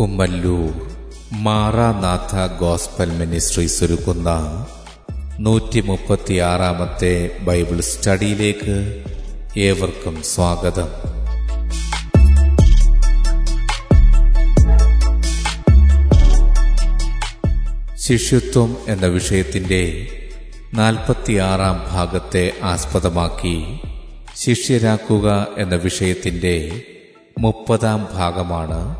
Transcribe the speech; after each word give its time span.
Kummallur 0.00 0.72
Maranatha 1.32 2.46
gospel 2.58 3.08
ministries 3.18 3.84
ഒരുക്കുന്ന 3.84 4.30
നൂറ്റി 5.38 5.80
മുപ്പത്തിയാറാമത്തെ 5.80 7.30
Bible 7.44 7.80
സ്റ്റഡിയിലേക്ക് 7.80 9.02
ഏവർക്കും 9.56 10.22
സ്വാഗതം. 10.22 10.88
ശിഷ്യത്വം 17.96 18.76
എന്ന 18.88 19.06
വിഷയത്തിന്റെ 19.06 20.08
നാൽപ്പത്തിയാറാം 20.74 21.86
ഭാഗത്തെ 21.90 22.52
ആസ്പദമാക്കി 22.62 23.78
ശിഷ്യരാക്കുക 24.36 25.46
എന്ന 25.58 25.74
വിഷയത്തിന്റെ 25.74 26.82
മുപ്പതാം 27.40 28.08
ഭാഗമാണ് 28.14 28.99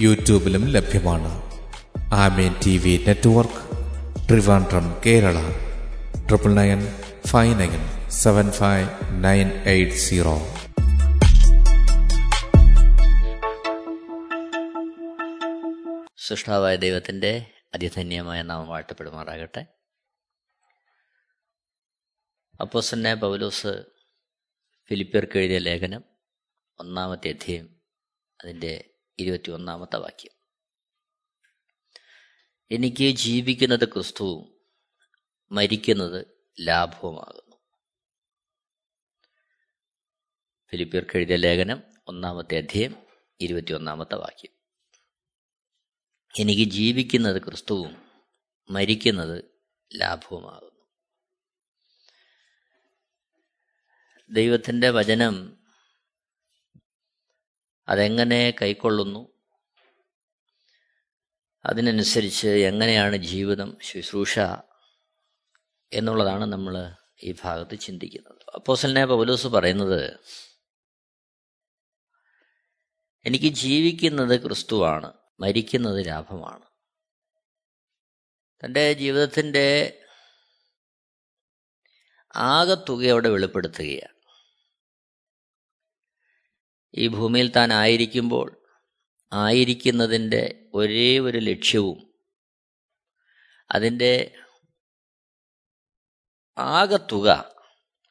യൂട്യൂബിലും 0.00 0.68
ലഭ്യമാണ്. 0.68 1.42
Amen 2.14 2.54
T 2.66 2.78
V 2.78 3.04
network 3.06 3.76
Trivandrum 4.28 5.00
Kerala. 5.06 5.50
Triple 6.28 6.54
nine 6.54 7.02
five 7.26 7.60
nine 7.60 8.10
seven 8.10 8.50
five 8.50 8.90
nine 9.24 9.48
eight 9.48 9.92
zero. 9.92 10.38
സൃഷ്ടാവായ 16.18 16.76
ദൈവത്തിന്റെ 16.76 17.46
അതിധന്യമായ 17.74 18.42
നാമം 18.42 18.68
വാഴ്ത്തപ്പെടുമാറാകട്ടെ. 18.68 19.66
അപ്പോസന്നെ 22.60 23.14
പൗലോസ് 23.14 23.84
ഫിലിപ്പിയർക്ക് 24.88 25.38
എഴുതിയ 25.38 25.58
ലേഖനം 25.58 26.04
ഒന്നാമത്തെ 26.78 27.28
അധ്യയം 27.28 27.68
അതിന്റെ 28.44 28.84
ഇരുപത്തി 29.18 29.50
ഒന്നാമത്തെ 29.50 29.96
വാക്യം. 29.96 30.32
എനിക്ക് 32.70 33.16
ജീവിക്കുന്നത് 33.16 33.88
ക്രിസ്തുവും 33.88 34.60
മരിക്കുന്നത് 35.50 36.26
ലാഭവുമാകുന്നു. 36.60 37.56
ഫിലിപ്പിയർക്ക് 40.70 41.16
എഴുതിയ 41.16 41.36
ലേഖനം 41.36 41.82
ഒന്നാമത്തെ 42.06 42.58
അധ്യയം 42.58 43.06
ഇരുപത്തിയൊന്നാമത്തെ 43.40 44.14
വാക്യം. 44.14 44.52
എനിക്ക് 46.38 46.70
ജീവിക്കുന്നത് 46.70 47.42
ക്രിസ്തുവും 47.44 48.10
മരിക്കുന്നത് 48.70 49.44
ലാഭവുമാകുന്നു. 49.94 50.76
ദൈവത്തിന്റെ 54.30 54.90
വചനം 54.90 55.55
അതെങ്ങനെ 57.88 58.54
കൈക്കൊള്ളുന്നു? 58.62 59.32
അതിനനുസരിച്ച് 61.66 62.48
എങ്ങനെയാണ് 62.48 63.16
ജീവിതം 63.16 63.78
ശുശ്രൂഷ 63.82 64.38
എന്നുള്ളതാണ് 65.92 66.44
നമ്മൾ 66.44 66.96
ഈ 67.22 67.34
ഭാഗത്ത് 67.42 67.78
ചിന്തിക്കുന്നത്. 67.78 68.50
അപ്പോസലിനെ 68.54 69.06
പൗലോസ് 69.06 69.46
പറയുന്നത് 69.46 70.20
എനിക്ക് 73.26 73.54
ജീവിക്കുന്നത് 73.54 74.42
ക്രിസ്തുവാണ് 74.42 75.12
മരിക്കുന്നത് 75.40 76.06
ലാഭമാണ്. 76.06 76.66
തന്റെ 78.64 78.92
ജീവിതത്തിന്റെ 78.92 79.98
ആകത്തുക 82.36 83.06
അവിടെ 83.06 83.28
വെളിപ്പെടുത്തുകയാണ്. 83.28 84.15
ഈ 86.96 87.08
ഭൂമിയിൽ 87.08 87.48
താൻ 87.48 87.72
ആയിരിക്കുമ്പോൾ 87.72 88.62
ആയിരിക്കുന്നതിന്റെ 89.32 90.70
ഒരേ 90.74 91.18
ഒരു 91.18 91.38
ലക്ഷ്യവും 91.38 92.14
അതിന്റെ 93.70 94.34
ആകത്തുക 96.58 97.54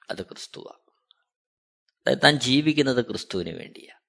അത് 0.09 0.21
ക്രിസ്തുവ. 0.21 0.63
അതായത് 1.99 2.19
താൻ 2.23 2.39
ജീവിക്കുന്നത് 2.39 3.05
ക്രിസ്തുവിന് 3.05 3.49
വേണ്ടിയാണ് 3.49 4.05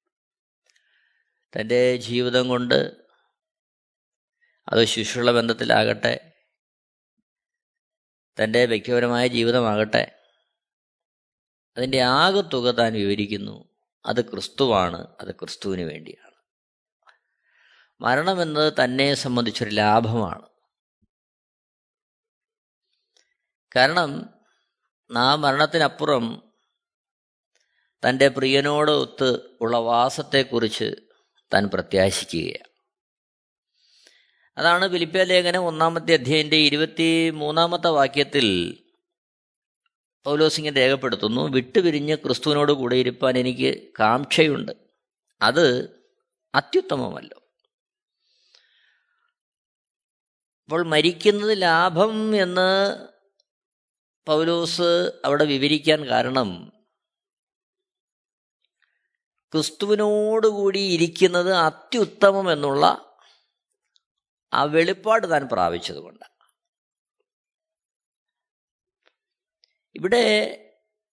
തന്റെ 1.61 1.97
ജീവിതം 1.97 2.49
കൊണ്ട് 2.49 3.07
അത് 4.69 4.85
ശിശുള്ള 4.85 5.33
ബന്ധത്തിലാകട്ടെ 5.33 6.33
തന്റെ 8.45 8.67
വ്യക്തിപരമായ 8.67 9.27
ജീവിതമാകട്ടെ 9.27 10.19
അതിന്റെ 11.77 12.01
ആകത്തുക 12.01 12.71
താൻ 12.71 12.93
വിവരിക്കുന്നു. 12.93 13.66
അത് 14.07 14.31
ക്രിസ്തുവാണ് 14.31 15.07
അത് 15.21 15.35
ക്രിസ്തുവിന് 15.35 15.83
വേണ്ടിയാണ്. 15.83 16.35
മരണമെന്നത് 18.01 18.73
തന്നെ 18.85 19.15
സംബന്ധിച്ചൊരു 19.15 19.71
ലാഭമാണ്. 19.71 20.49
കാരണം 23.77 24.35
നാ 25.11 25.35
മരണത്തിനപ്പുറം 25.35 26.53
തന്റെ 28.09 28.29
പ്രിയനോട് 28.29 28.91
ഒത്ത് 28.91 29.41
ഉള്ള 29.61 29.77
വാസത്തെക്കുറിച്ച് 29.77 30.95
താൻ 31.55 31.71
പ്രത്യാശിക്കുകയാണ്. 31.75 32.77
അതാണ് 34.59 34.89
ഫിലിപ്പിയ 34.89 35.23
ലേഖനം 35.23 35.65
ഒന്നാമത്തെ 35.65 36.13
അധ്യയന്റെ 36.13 36.57
ഇരുപത്തി 36.57 37.31
മൂന്നാമത്തെ 37.31 37.89
വാക്യത്തിൽ 37.89 38.83
പൗലോസിംഗൻ 40.27 40.75
രേഖപ്പെടുത്തുന്നു 40.75 41.49
വിട്ടുപിരിഞ്ഞ് 41.51 42.17
ക്രിസ്തുവിനോട് 42.17 42.73
കൂടെ 42.73 42.97
ഇരുപ്പാൻ 42.97 43.39
എനിക്ക് 43.39 43.93
കാംക്ഷയുണ്ട്. 44.01 44.73
അത് 45.43 45.91
അത്യുത്തമമല്ലോ. 46.55 47.43
അപ്പോൾ 50.65 50.87
മരിക്കുന്നത് 50.87 51.63
ലാഭം 51.63 52.43
എന്ന് 52.43 52.97
പൗലോസ് 54.27 55.11
അവിടെ 55.25 55.45
വിവരിക്കാൻ 55.45 56.09
കാരണം 56.09 56.73
ക്രിസ്തുവിനോടുകൂടി 59.53 60.79
ഇരിക്കുന്നത് 60.79 61.55
അത്യുത്തമം 61.55 62.53
എന്നുള്ള 62.53 63.15
ആ 64.53 64.63
വെളിപ്പാട് 64.63 65.31
താൻ 65.31 65.49
പ്രാപിച്ചതുകൊണ്ട്. 65.53 66.36
ഇവിടെ 69.97 70.53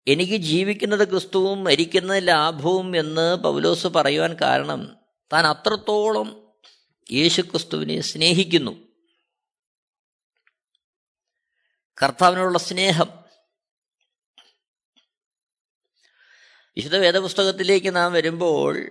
എനിക്ക് 0.07 0.37
ജീവിക്കുന്നത് 0.37 1.11
ക്രിസ്തുവും 1.11 1.65
മരിക്കുന്നത് 1.65 2.29
ലാഭവും 2.29 2.97
എന്ന് 2.97 3.37
പൗലോസ് 3.37 3.87
പറയുവാൻ 3.87 4.37
കാരണം 4.43 4.97
താൻ 5.33 5.47
അത്രത്തോളം 5.47 6.53
യേശു 7.13 7.41
ക്രിസ്തുവിനെ 7.43 8.01
സ്നേഹിക്കുന്നു. 8.01 8.89
കർത്താവിനോടുള്ള 12.03 12.59
സ്നേഹം. 12.59 13.21
വിശുദ്ധ 16.77 16.97
വേദപുസ്തകത്തിലേക്ക് 16.97 17.97
നാം 17.97 18.13
വരുമ്പോൾ 18.13 18.91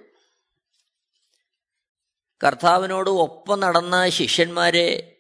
കർത്താവിനോട് 2.44 3.10
ഒപ്പം 3.10 3.60
നടന്ന 3.60 4.10
ശിഷ്യന്മാരെ 4.10 5.16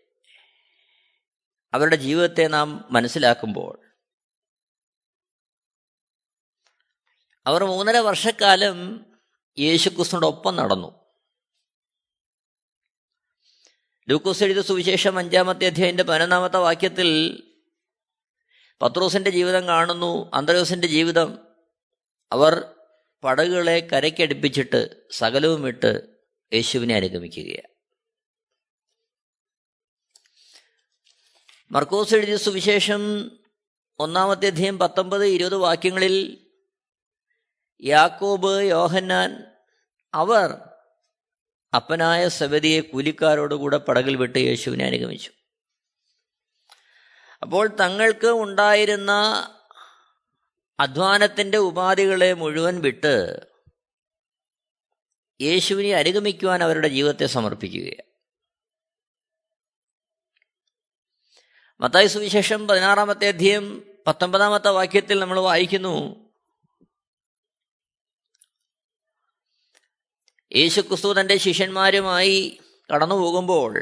അവരുടെ 1.73 1.95
ജീവിതത്തെ 1.95 2.47
നാം 2.47 2.85
മനസ്സിലാക്കുമ്പോൾ 2.91 3.88
അവർ 7.47 7.63
മൂന്നര 7.63 7.97
വർഷക്കാലം 7.97 9.05
യേശുക്രിസ്തുവിന്റെ 9.59 10.27
ഒപ്പം 10.27 10.55
നടന്നു. 10.55 10.99
ലൂക്കോസ് 14.09 14.43
എഴുതിയ 14.43 14.61
സുവിശേഷം 14.61 15.17
അഞ്ചാമത്തെ 15.17 15.65
അധ്യായന്റെ 15.65 16.03
പതിനൊന്നാമത്തെ 16.03 16.57
വാക്യത്തിൽ 16.57 17.43
പത്രോസിന്റെ 18.81 19.31
ജീവിതം 19.31 19.67
കാണുന്നു 19.67 20.31
അന്തരോസിന്റെ 20.33 20.87
ജീവിതം. 20.87 21.39
അവർ 22.31 22.75
പടകുകളെ 23.23 23.79
കരയ്ക്കടുപ്പിച്ചിട്ട് 23.79 25.07
സകലവും 25.11 25.67
ഇട്ട് 25.67 26.17
യേശുവിനെ 26.53 26.95
അനുഗമിക്കുകയാണ്. 26.95 27.79
മർക്കോസ് 31.71 32.15
എഴുതിയ 32.15 32.37
സുവിശേഷം 32.37 33.31
ഒന്നാമത്തെ 33.99 34.47
അധ്യയം 34.47 34.79
പത്തൊമ്പത് 34.79 35.25
ഇരുപത് 35.25 35.55
വാക്യങ്ങളിൽ 35.55 36.48
യാക്കോബ് 37.81 38.63
യോഹന്നാൻ 38.63 39.45
അവർ 40.13 40.69
അപ്പനായ 41.73 42.27
സബദിയെ 42.27 42.81
കൂലിക്കാരോടുകൂടെ 42.81 43.77
പടകിൽ 43.77 44.15
വിട്ട് 44.15 44.39
യേശുവിനെ 44.39 44.85
അനുഗമിച്ചു. 44.85 45.31
അപ്പോൾ 47.41 47.67
തങ്ങൾക്ക് 47.79 48.27
ഉണ്ടായിരുന്ന 48.27 49.11
അധ്വാനത്തിന്റെ 50.79 51.57
ഉപാധികളെ 51.57 52.33
മുഴുവൻ 52.33 52.79
വിട്ട് 52.79 53.47
യേശുവിനെ 55.41 55.95
അനുഗമിക്കുവാൻ 55.95 56.63
അവരുടെ 56.63 56.87
ജീവിതത്തെ 56.87 57.25
സമർപ്പിക്കുകയാണ്. 57.25 58.09
മത്തായ 61.81 62.07
സുവിശേഷം 62.07 62.67
പതിനാറാമത്തെ 62.67 63.27
അധ്യയം 63.27 63.83
പത്തൊമ്പതാമത്തെ 64.07 64.69
വാക്യത്തിൽ 64.69 65.19
നമ്മൾ 65.19 65.39
വായിക്കുന്നു 65.39 66.28
യേശുക്രിസ്തു 70.55 71.21
തന്റെ 71.21 71.37
ശിഷ്യന്മാരുമായി 71.37 72.59
കടന്നു 72.93 73.15
പോകുമ്പോൾ 73.15 73.79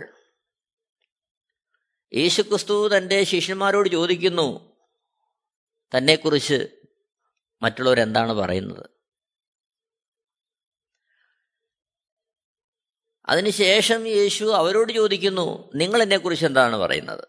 യേശുക്രിസ്തു 2.14 2.98
തന്റെ 2.98 3.24
ശിഷ്യന്മാരോട് 3.24 3.90
ചോദിക്കുന്നു 3.90 4.78
തന്നെക്കുറിച്ച് 5.98 6.68
മറ്റുള്ളവരെന്താണ് 7.62 8.34
പറയുന്നത്? 8.34 8.90
അതിനുശേഷം 13.26 14.08
യേശു 14.08 14.46
അവരോട് 14.46 14.94
ചോദിക്കുന്നു 14.94 15.72
നിങ്ങൾ 15.76 16.02
എന്നെക്കുറിച്ച് 16.02 16.46
എന്താണ് 16.46 16.76
പറയുന്നത്? 16.76 17.28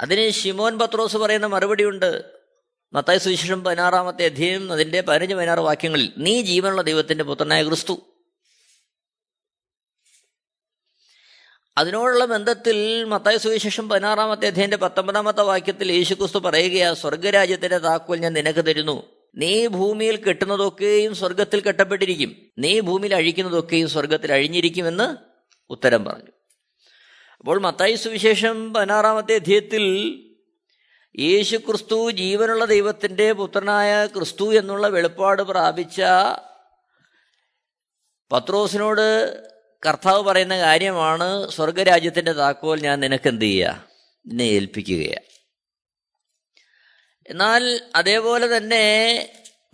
അതിന് 0.00 0.30
ഷിമോൻ 0.30 0.78
പത്രോസ് 0.78 1.16
പറയുന്ന 1.16 1.46
മറുപടിയുണ്ട് 1.46 2.33
മത്തായ 2.94 3.18
സുവിശേഷം 3.18 3.64
പതിനാറാമത്തെ 3.64 4.24
അധ്യയം 4.24 4.72
അതിന്റെ 4.72 5.00
പതിനഞ്ച് 5.00 5.34
പതിനാറ് 5.34 5.60
വാക്യങ്ങളിൽ 5.60 6.12
നീ 6.18 6.42
ജീവനുള്ള 6.42 6.82
ദൈവത്തിന്റെ 6.82 7.24
പുത്രനായ 7.24 7.64
ക്രിസ്തു. 7.64 8.00
അതിനോടുള്ള 11.78 12.24
ബന്ധത്തിൽ 12.24 13.04
മത്തായ 13.04 13.36
സുവിശേഷം 13.36 13.88
പതിനാറാമത്തെ 13.88 14.46
അധ്യയന്റെ 14.46 14.76
പത്തൊമ്പതാമത്തെ 14.76 15.42
വാക്യത്തിൽ 15.42 15.92
യേശുക്രിസ്തു 15.92 16.38
പറയുകയാ 16.38 16.94
സ്വർഗരാജ്യത്തിന്റെ 16.94 17.78
താക്കോൽ 17.78 18.18
ഞാൻ 18.18 18.32
നിനക്ക് 18.32 18.64
തരുന്നു. 18.64 19.02
നീ 19.34 19.66
ഭൂമിയിൽ 19.66 20.16
കെട്ടുന്നതൊക്കെയും 20.16 21.14
സ്വർഗത്തിൽ 21.14 21.60
കെട്ടപ്പെട്ടിരിക്കും. 21.60 22.36
നീ 22.58 22.80
ഭൂമിയിൽ 22.80 23.14
അഴിക്കുന്നതൊക്കെയും 23.14 23.88
സ്വർഗത്തിൽ 23.88 24.32
അഴിഞ്ഞിരിക്കുമെന്ന് 24.32 25.16
ഉത്തരം 25.70 26.04
പറഞ്ഞു. 26.04 26.30
അപ്പോൾ 27.38 27.58
മത്തായി 27.58 27.94
സുവിശേഷം 27.94 28.74
പതിനാറാമത്തെ 28.74 29.34
അധ്യയത്തിൽ 29.34 30.23
യേശു 31.18 31.56
ക്രിസ്തു 31.56 32.10
ജീവനുള്ള 32.10 32.64
ദൈവത്തിന്റെ 32.64 33.32
പുത്രനായ 33.32 34.06
ക്രിസ്തു 34.06 34.54
എന്നുള്ള 34.54 34.88
വെളിപ്പാട് 34.88 35.42
പ്രാപിച്ച 35.42 36.00
പത്രോസിനോട് 38.30 39.06
കർത്താവ് 39.82 40.22
പറയുന്ന 40.22 40.56
കാര്യമാണ് 40.56 41.50
സ്വർഗരാജ്യത്തിന്റെ 41.50 42.32
താക്കോൽ 42.32 42.80
ഞാൻ 42.80 43.00
നിനക്ക് 43.00 43.28
എന്ത് 43.28 43.44
ചെയ്യുക 43.44 43.88
നിന്നെ 44.26 44.44
ഏൽപ്പിക്കുകയാണ് 44.44 45.24
എന്നാൽ 47.28 47.62
അതേപോലെ 47.94 48.56
തന്നെ 48.56 48.84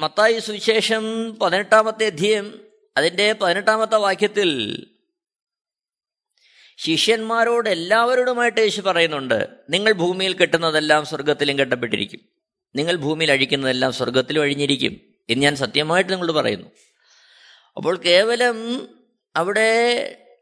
മത്തായി 0.01 0.39
സുവിശേഷം 0.39 1.05
പതിനെട്ടാമത്തെ 1.41 2.07
അധ്യയം 2.07 2.47
അതിന്റെ 2.97 3.33
പതിനെട്ടാമത്തെ 3.33 3.97
വാക്യത്തിൽ 3.97 4.51
ശിഷ്യന്മാരോട് 6.85 7.69
എല്ലാവരോടുമായിട്ട് 7.71 8.61
യേശു 8.61 8.81
പറയുന്നുണ്ട് 8.81 9.49
നിങ്ങൾ 9.71 9.93
ഭൂമിയിൽ 9.93 10.33
കെട്ടുന്നതെല്ലാം 10.33 11.07
സ്വർഗത്തിലും 11.07 11.59
കെട്ടപ്പെട്ടിരിക്കും. 11.59 12.21
നിങ്ങൾ 12.77 12.97
ഭൂമിയിൽ 12.97 13.31
അഴിക്കുന്നതെല്ലാം 13.31 13.93
സ്വർഗത്തിലും 13.93 14.43
അഴിഞ്ഞിരിക്കും. 14.43 15.01
എന്ന് 15.31 15.43
ഞാൻ 15.43 15.57
സത്യമായിട്ട് 15.57 16.13
നിങ്ങളോട് 16.13 16.33
പറയുന്നു. 16.33 16.67
അപ്പോൾ 17.77 17.97
കേവലം 17.97 18.89
അവിടെ 19.37 19.71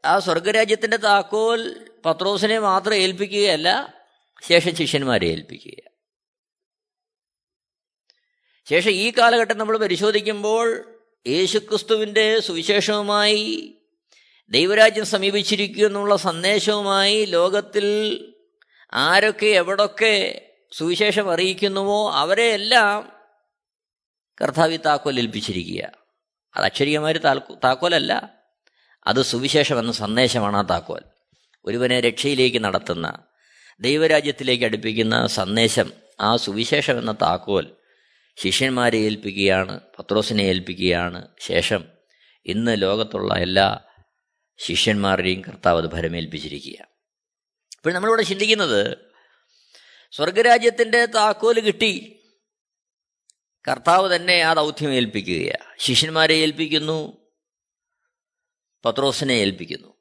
ആ 0.05 0.19
സ്വർഗരാജ്യത്തിന്റെ 0.19 0.97
താക്കോൽ 0.97 1.85
പത്രോസിനെ 2.05 2.59
മാത്രം 2.59 2.93
ഏൽപ്പിക്കുകയല്ല 2.93 3.93
ശേഷം 4.47 4.75
ശിഷ്യന്മാരെ 4.75 5.27
ഏൽപ്പിക്കുക 5.27 5.89
ശേഷം 8.69 8.91
ഈ 8.91 9.11
കാലഘട്ടം 9.17 9.57
നമ്മൾ 9.57 9.77
പരിശോധിക്കുമ്പോൾ 9.77 10.97
യേശുക്രിസ്തുവിന്റെ 11.27 12.39
സുവിശേഷവുമായി 12.39 13.75
ദൈവരാജ്യം 14.51 15.05
സമീപിച്ചിരിക്കുക 15.05 15.85
എന്നുള്ള 15.85 16.15
സന്ദേശവുമായി 16.15 17.25
ലോകത്തിൽ 17.25 17.85
ആരൊക്കെ 18.93 19.45
എവിടൊക്കെ 19.45 20.45
സുവിശേഷം 20.71 21.33
അറിയിക്കുന്നുവോ 21.33 22.11
അവരെയെല്ലാം 22.11 23.09
കർത്താവി 24.41 24.77
താക്കോൽ 24.77 25.19
ഏൽപ്പിച്ചിരിക്കുക. 25.19 25.91
അത് 26.55 26.65
അക്ഷരികമായ 26.65 27.13
താക്കോലല്ല. 27.13 28.33
അത് 29.07 29.21
സുവിശേഷം 29.21 29.79
എന്ന 29.79 29.91
സന്ദേശമാണ് 29.91 30.57
ആ 30.57 30.61
താക്കോൽ. 30.61 31.01
ഒരുവനെ 31.65 31.99
രക്ഷയിലേക്ക് 31.99 32.63
നടത്തുന്ന 32.63 33.19
ദൈവരാജ്യത്തിലേക്ക് 33.79 34.65
അടുപ്പിക്കുന്ന 34.65 35.27
സന്ദേശം 35.27 35.93
ആ 36.21 36.35
സുവിശേഷം 36.35 36.99
എന്ന 36.99 37.11
താക്കോൽ 37.11 37.75
ശിഷ്യന്മാരെ 38.37 38.97
ഏൽപ്പിക്കുകയാണ് 38.97 39.79
പത്രോസിനെ 39.99 40.43
ഏൽപ്പിക്കുകയാണ് 40.43 41.27
ശേഷം 41.39 41.85
ഇന്ന് 42.45 42.81
ലോകത്തുള്ള 42.81 43.33
എല്ലാ 43.33 43.79
ശിഷ്യന്മാരുടെയും 44.65 45.41
കർത്താവ് 45.41 45.81
അത് 45.81 45.89
ഭരമേൽപ്പിച്ചിരിക്കുക 45.89 46.87
ഇപ്പോൾ 47.77 47.93
നമ്മളിവിടെ 47.93 48.21
ചിന്തിക്കുന്നത് 48.21 48.97
സ്വർഗരാജ്യത്തിന്റെ 50.11 51.05
താക്കോൽ 51.05 51.59
കിട്ടി. 51.59 52.19
കർത്താവ് 53.67 54.15
തന്നെ 54.15 54.41
ആ 54.41 54.53
ദൗത്യം 54.53 54.93
ഏൽപ്പിക്കുകയാണ്. 54.93 55.75
ശിഷ്യന്മാരെ 55.79 56.35
ഏൽപ്പിക്കുന്നു 56.35 57.17
പത്രോസിനെ 58.85 59.33
ഏൽപ്പിക്കുന്നു. 59.33 59.93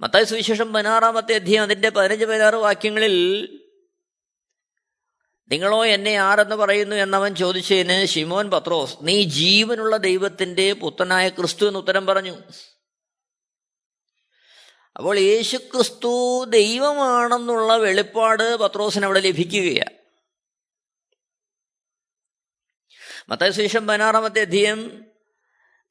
മത്തായ 0.00 0.24
സുവിശേഷം 0.24 0.72
പതിനാറാമത്തെ 0.72 1.34
അധ്യയം 1.34 1.62
അതിന്റെ 1.62 1.88
പതിനഞ്ച് 1.88 2.24
പതിനാറ് 2.24 2.54
വാക്യങ്ങളിൽ 2.54 3.48
നിങ്ങളോ 5.48 5.86
എന്നെ 5.86 6.16
ആരെന്ന് 6.16 6.56
പറയുന്നു 6.56 6.96
എന്നവൻ 6.96 7.34
ചോദിച്ചതിന് 7.34 8.06
ഷിമോൻ 8.06 8.50
പത്രോസ് 8.50 8.96
നീ 9.02 9.22
ജീവനുള്ള 9.22 9.96
ദൈവത്തിന്റെ 9.96 10.72
പുത്രനായ 10.72 11.28
ക്രിസ്തു 11.28 11.66
എന്ന് 11.66 11.78
ഉത്തരം 11.78 12.06
പറഞ്ഞു. 12.06 12.42
അപ്പോൾ 14.96 15.18
യേശുക്രിസ്തു 15.18 16.44
ദൈവമാണെന്നുള്ള 16.44 17.76
വെളിപ്പാട് 17.76 18.56
പത്രോസിന് 18.56 19.04
അവിടെ 19.04 19.20
ലഭിക്കുകയാണ് 19.20 19.94
മത്തായ 23.28 23.50
സുവിശേഷം 23.50 23.86
പതിനാറാമത്തെ 23.86 24.40
അധ്യയം 24.40 25.06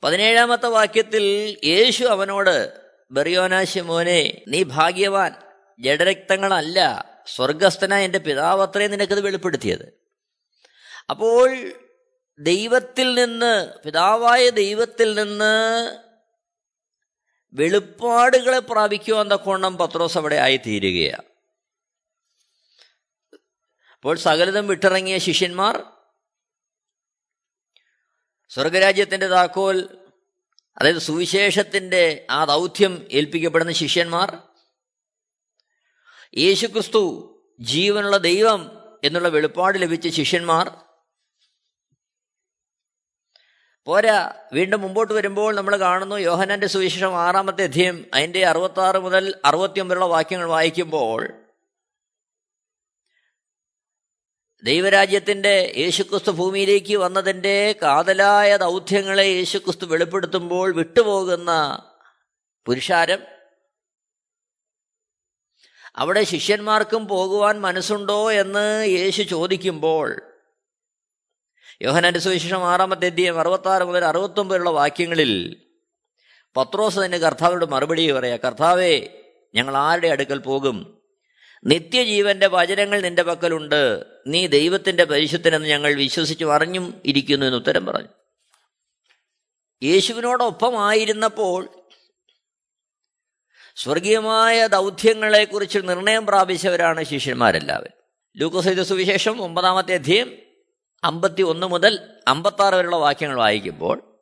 പതിനേഴാമത്തെ 0.04 0.68
വാക്യത്തിൽ 0.68 1.24
യേശു 1.66 2.04
അവനോട് 2.04 2.84
ബെറിയോനാശി 3.12 3.80
മോനെ 3.80 4.44
നീ 4.48 4.63
ഭാഗ്യവാൻ 4.63 5.36
ജഡരക്തങ്ങളല്ല 5.80 7.10
സ്വർഗസ്ഥനായ 7.27 8.04
എന്റെ 8.04 8.20
പിതാവത്രേ 8.20 8.88
നിനക്കത് 8.88 9.22
വെളിപ്പെടുത്തിയത്. 9.22 9.94
അപ്പോൾ 11.10 11.74
ദൈവത്തിൽ 12.39 13.13
നിന്ന് 13.13 13.77
പിതാവായ 13.84 14.50
ദൈവത്തിൽ 14.50 15.13
നിന്ന് 15.13 15.54
വെളിപ്പാടുകളെ 17.55 18.60
പ്രാപിക്കുക 18.60 19.22
എന്ന 19.22 19.36
കോണം 19.36 19.77
പത്രോസ് 19.77 20.17
അവിടെ 20.17 20.36
ആയിത്തീരുകയാണ് 20.36 21.24
അപ്പോൾ 23.95 24.17
സകലതും 24.17 24.67
വിട്ടിറങ്ങിയ 24.67 25.17
ശിഷ്യന്മാർ 25.17 25.75
സ്വർഗരാജ്യത്തിന്റെ 28.50 29.27
താക്കോൽ 29.27 29.77
അതായത് 30.79 30.98
സുവിശേഷത്തിന്റെ 30.98 32.25
ആ 32.29 32.43
ദൗത്യം 32.43 33.07
ഏൽപ്പിക്കപ്പെടുന്ന 33.12 33.72
ശിഷ്യന്മാർ 33.72 34.38
യേശുക്രിസ്തു 36.38 37.01
ജീവനുള്ള 37.60 38.17
ദൈവം 38.17 38.62
എന്നുള്ള 39.03 39.29
വെളിപ്പാട് 39.29 39.81
ലഭിച്ച 39.81 40.07
ശിഷ്യന്മാർ 40.07 40.83
പോരാ 43.88 44.34
വീണ്ടും 44.54 44.82
മുമ്പോട്ട് 44.82 45.13
വരുമ്പോൾ 45.13 45.56
നമ്മൾ 45.56 45.78
കാണുന്നു 45.78 46.18
യോഹനന്റെ 46.18 46.68
സുവിശേഷം 46.68 47.18
ആറാമത്തെ 47.18 47.63
അധ്യയം 47.63 48.06
അതിന്റെ 48.13 48.46
അറുപത്തി 48.46 48.82
ആറ് 48.82 48.96
മുതൽ 48.96 49.36
അറുപത്തിയൊമ്പതിലുള്ള 49.46 50.06
വാക്യങ്ങൾ 50.06 50.48
വായിക്കുമ്പോൾ 50.48 51.24
ദൈവരാജ്യത്തിന്റെ 54.63 55.74
യേശുക്രിസ്തു 55.78 56.32
ഭൂമിയിലേക്ക് 56.32 56.98
വന്നതിന്റെ 56.98 57.75
കാതലായ 57.84 58.58
ദൗത്യങ്ങളെ 58.58 59.24
യേശുക്രിസ്തു 59.24 59.86
വെളിപ്പെടുത്തുമ്പോൾ 59.86 60.74
വിട്ടുപോകുന്ന 60.74 61.52
പുരുഷാരം 62.66 63.22
അവിടെ 65.98 66.24
ശിഷ്യന്മാർക്കും 66.24 67.08
പോകുവാൻ 67.08 67.62
മനസ്സുണ്ടോ 67.62 68.32
എന്ന് 68.32 68.86
യേശു 68.88 69.22
ചോദിക്കുമ്പോൾ 69.22 70.33
യോഹനാന്റെ 71.84 72.20
സുവിശേഷം 72.20 72.70
ആറാമത്തെ 72.70 73.06
അധ്യയം 73.06 73.40
അറുപത്താറ് 73.40 73.84
മുതൽ 73.84 74.06
അറുപത്തൊമ്പതിലുള്ള 74.06 74.70
വാക്യങ്ങളിൽ 74.70 75.62
പത്രോസ് 76.58 77.00
തന്നെ 77.00 77.18
കർത്താവിനോട് 77.18 77.72
മറുപടി 77.72 78.12
പറയാ 78.12 78.38
കർത്താവേ 78.38 79.08
ഞങ്ങൾ 79.56 79.78
ആരുടെ 79.78 80.08
അടുക്കൽ 80.08 80.38
പോകും? 80.38 81.02
നിത്യജീവന്റെ 81.66 82.48
വചനങ്ങൾ 82.48 83.02
നിന്റെ 83.02 83.24
പക്കലുണ്ട്. 83.24 84.04
നീ 84.28 84.48
ദൈവത്തിന്റെ 84.48 85.04
പരിശുദ്ധനെന്ന് 85.04 85.68
ഞങ്ങൾ 85.68 85.94
വിശ്വസിച്ചു 85.94 86.46
അറിഞ്ഞും 86.46 87.02
ഇരിക്കുന്നു 87.06 87.46
എന്ന് 87.46 87.58
ഉത്തരം 87.58 87.86
പറഞ്ഞു. 87.86 88.08
യേശുവിനോടൊപ്പമായിരുന്നപ്പോൾ 89.84 91.70
സ്വർഗീയമായ 93.75 94.68
ദൗത്യങ്ങളെക്കുറിച്ച് 94.68 95.80
നിർണയം 95.84 96.25
പ്രാപിച്ചവരാണ് 96.25 97.04
ശിഷ്യന്മാരെല്ലാവരും. 97.04 97.94
ലൂക്കോസൈത 98.38 98.82
സുവിശേഷം 98.82 99.42
ഒമ്പതാമത്തെ 99.42 99.94
അധ്യയം 99.94 100.52
അമ്പത്തി 101.03 101.41
ഒന്ന് 101.41 101.67
മുതൽ 101.67 102.22
അമ്പത്താറ് 102.27 102.75
വരെയുള്ള 102.75 102.95
വാക്യങ്ങൾ 102.95 103.38
വായിക്കുമ്പോൾ 103.38 104.19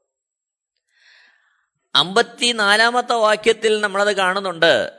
അമ്പത്തിനാലാമത്തെ 1.95 3.13
വാക്യത്തിൽ 3.13 3.81
നമ്മളത് 3.81 4.15
കാണുന്നുണ്ട്. 4.15 4.91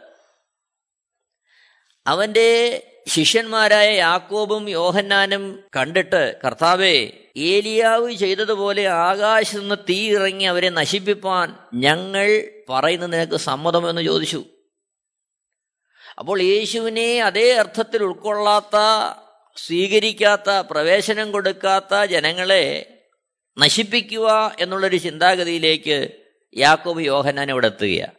അവന്റെ 2.07 2.83
ശിഷ്യന്മാരായ 3.09 3.91
യാക്കോബും 3.93 4.71
യോഹന്നാനും 4.71 5.65
കണ്ടിട്ട് 5.77 6.41
കർത്താവേ 6.47 7.11
ഏലിയാവ് 7.37 8.13
ചെയ്തതുപോലെ 8.13 8.89
ആകാശത്ത് 8.89 9.61
നിന്ന് 9.61 9.75
തീ 9.89 10.15
ഇറങ്ങി 10.15 10.45
അവരെ 10.45 10.69
നശിപ്പിപ്പാൻ 10.71 11.57
ഞങ്ങൾ 11.75 12.49
പറയുന്ന 12.69 13.07
നിനക്ക് 13.07 13.37
സമ്മതമെന്ന് 13.37 14.03
ചോദിച്ചു. 14.03 14.45
അപ്പോൾ 16.19 16.43
യേശുവിനെ 16.43 17.23
അതേ 17.23 17.53
അർത്ഥത്തിൽ 17.53 18.03
ഉൾക്കൊള്ളാത്ത 18.03 18.77
സ്വീകരിക്കാത്ത 19.57 20.51
പ്രവേശനം 20.51 21.33
കൊടുക്കാത്ത 21.33 22.05
ജനങ്ങളെ 22.05 22.99
നശിപ്പിക്കുക 23.59 24.57
എന്നുള്ളൊരു 24.61 24.97
ചിന്താഗതിയിലേക്ക് 24.97 26.13
യാക്കോബ് 26.57 27.01
യോഹന്നാൻ 27.01 27.51
ഇവിടെ 27.51 27.67
എത്തുകയാണ്. 27.67 28.13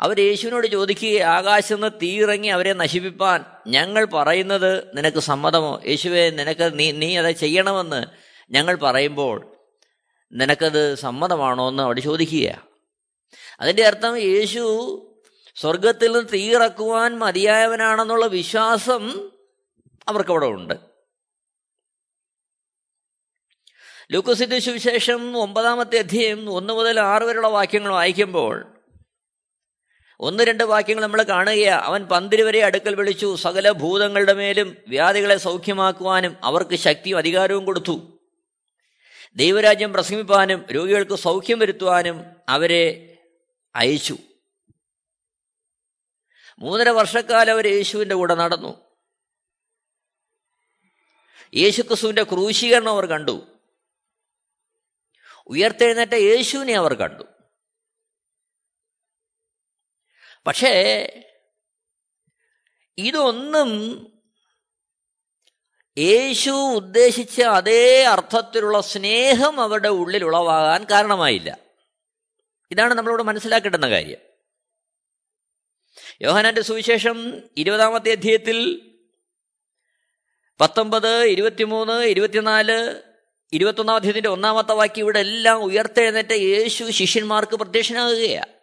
അവർ 0.00 0.20
യേശുവിനോട് 0.20 0.66
ചോദിക്കുക 0.66 1.22
ആകാശം 1.22 1.74
നിന്ന് 1.74 1.90
തീയിറങ്ങി 2.02 2.48
അവരെ 2.48 2.72
നശിപ്പിപ്പാൻ 2.72 3.44
ഞങ്ങൾ 3.66 4.04
പറയുന്നത് 4.04 4.96
നിനക്ക് 4.96 5.18
സമ്മതമോ? 5.18 5.82
യേശുവെ 5.86 6.30
നിനക്ക് 6.30 6.78
നീ 6.78 6.92
നീ 6.92 7.16
അത് 7.16 7.30
ചെയ്യണമെന്ന് 7.30 8.06
ഞങ്ങൾ 8.50 8.76
പറയുമ്പോൾ 8.76 9.54
നിനക്കത് 10.32 10.94
സമ്മതമാണോ 10.94 11.68
എന്ന് 11.68 11.82
അവിടെ 11.82 12.00
ചോദിക്കുക 12.00 12.62
അതിന്റെ 13.60 13.86
അർത്ഥം 13.86 14.16
യേശു 14.16 14.64
സ്വർഗത്തിൽ 15.56 16.12
നിന്ന് 16.12 16.28
തീയിറക്കുവാൻ 16.32 17.18
മതിയായവനാണെന്നുള്ള 17.18 18.26
വിശ്വാസം 18.26 19.30
അവർക്കവിടെ 20.08 20.46
ഉണ്ട്. 20.46 20.74
ലൂക്കോസിന്റെ 24.12 24.58
സുവിശേഷം 24.58 25.38
ഒമ്പതാമത്തെ 25.38 25.98
അധ്യയം 25.98 26.50
ഒന്ന് 26.50 26.74
മുതൽ 26.74 27.00
ആറ് 27.00 27.22
വരെയുള്ള 27.22 27.48
വാക്യങ്ങൾ 27.48 27.92
വായിക്കുമ്പോൾ 27.92 28.72
ഒന്ന് 30.20 30.44
രണ്ട് 30.44 30.64
വാക്യങ്ങൾ 30.64 31.02
നമ്മൾ 31.02 31.22
കാണുകയാണ് 31.22 31.82
അവൻ 31.82 32.04
പന്തിരുവരെ 32.04 32.64
അടുക്കൽ 32.64 32.94
വിളിച്ചു. 32.94 33.36
സകല 33.36 33.70
ഭൂതങ്ങളുടെ 33.70 34.32
മേലും 34.32 34.76
വ്യാധികളെ 34.88 35.36
സൗഖ്യമാക്കുവാനും 35.36 36.36
അവർക്ക് 36.44 36.76
ശക്തിയും 36.76 37.18
അധികാരവും 37.18 37.64
കൊടുത്തു. 37.64 38.20
ദൈവരാജ്യം 39.36 39.92
പ്രസംഗിപ്പാനും 39.92 40.66
രോഗികൾക്ക് 40.66 41.16
സൗഖ്യം 41.16 41.58
വരുത്തുവാനും 41.58 42.24
അവരെ 42.48 43.18
അയച്ചു. 43.76 44.16
മൂന്നര 46.58 46.88
വർഷക്കാലം 46.88 47.52
അവർ 47.52 47.66
യേശുവിന്റെ 47.66 48.14
കൂടെ 48.14 48.34
നടന്നു. 48.34 48.85
യേശുക്രിസ്തുവിന്റെ 51.56 52.22
ക്രൂശീകരണം 52.22 52.88
അവർ 52.88 53.06
കണ്ടു. 53.06 53.60
ഉയർത്തെഴുന്നേറ്റ 55.46 56.14
യേശുവിനെ 56.14 56.74
അവർ 56.74 56.94
കണ്ടു. 56.94 57.22
പക്ഷേ 60.46 60.72
ഇതൊന്നും 62.98 64.12
യേശു 65.98 66.50
ഉദ്ദേശിച്ച 66.50 67.42
അതേ 67.42 68.04
അർത്ഥത്തിലുള്ള 68.04 68.80
സ്നേഹം 68.80 69.60
അവരുടെ 69.60 69.88
ഉള്ളിൽ 69.88 70.24
ഉളവാകാൻ 70.24 70.84
കാരണമായില്ല. 70.84 71.58
ഇതാണ് 72.70 72.94
നമ്മളോട് 72.94 73.22
മനസ്സിലാക്കേണ്ടുന്ന 73.22 73.88
കാര്യം. 73.88 74.18
യോഹനാന്റെ 76.22 76.60
സുവിശേഷം 76.60 77.40
ഇരുപതാമത്തെ 77.56 78.12
അധ്യയത്തിൽ 78.12 78.92
പത്തൊമ്പത് 80.60 81.22
ഇരുപത്തിമൂന്ന് 81.22 81.92
ഇരുപത്തിനാല് 81.92 83.02
ഇരുപത്തൊന്നാം 83.52 83.96
അധ്യയത്തിന്റെ 83.96 84.28
ഒന്നാമത്തെ 84.28 84.72
വാക്യം 84.72 85.02
ഇവിടെ 85.02 85.18
എല്ലാം 85.18 85.64
ഉയർത്തെഴുന്നേറ്റ 85.64 86.32
യേശു 86.32 86.84
ശിഷ്യന്മാർക്ക് 86.90 87.56
പ്രത്യക്ഷനാകുകയാണ് 87.56 88.56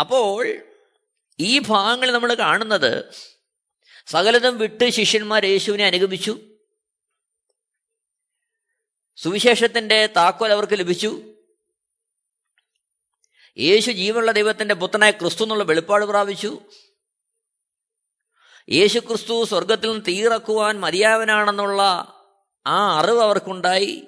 അപ്പോൾ 0.00 0.62
ഈ 1.38 1.58
ഭാഗങ്ങൾ 1.58 2.10
നമ്മൾ 2.10 2.34
കാണുന്നത് 2.34 3.12
സകലതും 4.06 4.58
വിട്ട് 4.58 4.90
ശിഷ്യന്മാർ 4.90 5.44
യേശുവിനെ 5.44 5.84
അനുഗമിച്ചു. 5.84 6.38
സുവിശേഷത്തിന്റെ 9.16 10.06
താക്കോൽ 10.06 10.52
അവർക്ക് 10.52 10.78
ലഭിച്ചു. 10.78 11.34
യേശു 13.58 13.90
ജീവനുള്ള 13.90 14.30
ദൈവത്തിന്റെ 14.30 14.74
പുത്രനായ 14.74 15.10
ക്രിസ്തു 15.10 15.42
എന്നുള്ള 15.42 15.64
വെളിപ്പാട് 15.64 16.04
പ്രാപിച്ചു. 16.04 16.60
യേശു 18.68 18.98
ക്രിസ്തു 18.98 19.44
സ്വർഗത്തിൽ 19.44 19.88
നിന്ന് 19.88 20.04
തീറക്കുവാൻ 20.08 20.80
മതിയാവനാണെന്നുള്ള 20.80 21.82
ആ 22.66 22.98
അറിവ് 22.98 23.20
അവർക്കുണ്ടായി. 23.20 24.06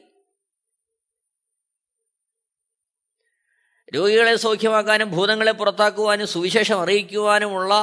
രോഗികളെ 3.95 4.37
സൗഖ്യമാക്കാനും 4.37 5.11
ഭൂതങ്ങളെ 5.11 5.53
പുറത്താക്കുവാനും 5.53 6.27
സുവിശേഷം 6.27 6.83
അറിയിക്കുവാനുമുള്ള 6.83 7.75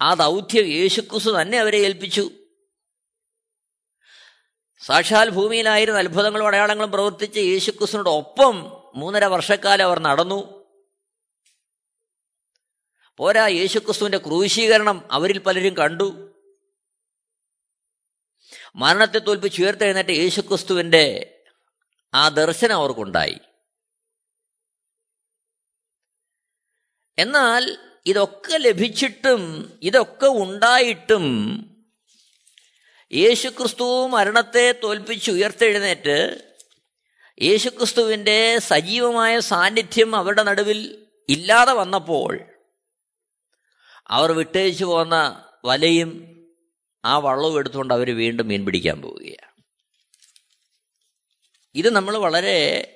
ആ 0.00 0.14
ദൗത്യം 0.14 0.66
യേശുക്രിസ്തു 0.66 1.40
തന്നെ 1.40 1.58
അവരെ 1.58 1.78
ഏൽപ്പിച്ചു. 1.78 2.30
സാക്ഷാൽ 4.80 5.30
ഭൂമിയിലായിരുന്ന 5.30 5.98
അത്ഭുതങ്ങളും 5.98 6.46
അടയാളങ്ങളും 6.46 6.90
പ്രവർത്തിച്ച 6.90 7.38
യേശുക്രിസ്തുവിനോടൊപ്പം 7.38 8.82
മൂന്നര 8.94 9.24
വർഷക്കാലം 9.24 9.84
അവർ 9.84 9.98
നടന്നു. 9.98 10.61
പോരാ 13.18 13.46
യേശുക്രിസ്തുവിന്റെ 13.46 14.18
ക്രൂശീകരണം 14.18 15.08
അവരിൽ 15.12 15.38
പലരും 15.38 15.76
കണ്ടു. 15.76 16.34
മരണത്തെ 18.76 19.18
തോൽപ്പിച്ച് 19.18 19.62
ഉയർത്തെഴുന്നേറ്റ 19.62 20.10
യേശുക്രിസ്തുവിന്റെ 20.10 21.34
ആ 22.14 22.28
ദർശനം 22.28 22.76
അവർക്കുണ്ടായി. 22.76 23.38
എന്നാൽ 27.18 27.78
ഇതൊക്കെ 28.06 28.56
ലഭിച്ചിട്ടും 28.56 29.72
ഇതൊക്കെ 29.82 30.26
ഉണ്ടായിട്ടും 30.26 31.24
യേശുക്രിസ്തു 33.12 34.06
മരണത്തെ 34.06 34.72
തോൽപ്പിച്ച് 34.82 35.30
ഉയർത്തെഴുന്നേറ്റ് 35.30 36.42
യേശുക്രിസ്തുവിന്റെ 37.42 38.58
സജീവമായ 38.58 39.40
സാന്നിധ്യം 39.40 40.16
അവരുടെ 40.16 40.42
നടുവിൽ 40.42 41.06
ഇല്ലാതെ 41.28 41.72
വന്നപ്പോൾ 41.72 42.51
അവർ 44.08 44.32
വിട്ടേച്ചു 44.32 44.84
പോന്ന 44.84 45.48
വലയും 45.64 46.28
ആ 47.04 47.18
വള്ളവും 47.18 47.58
എടുത്തുകൊണ്ട് 47.58 47.94
അവർ 47.94 48.16
വീണ്ടും 48.16 48.48
മീൻ 48.48 48.64
പിടിക്കാൻ 48.64 49.02
പോവുകയാണ്. 49.02 49.62
ഇത് 51.74 51.90
നമ്മൾ 51.90 52.16
വളരെ 52.16 52.88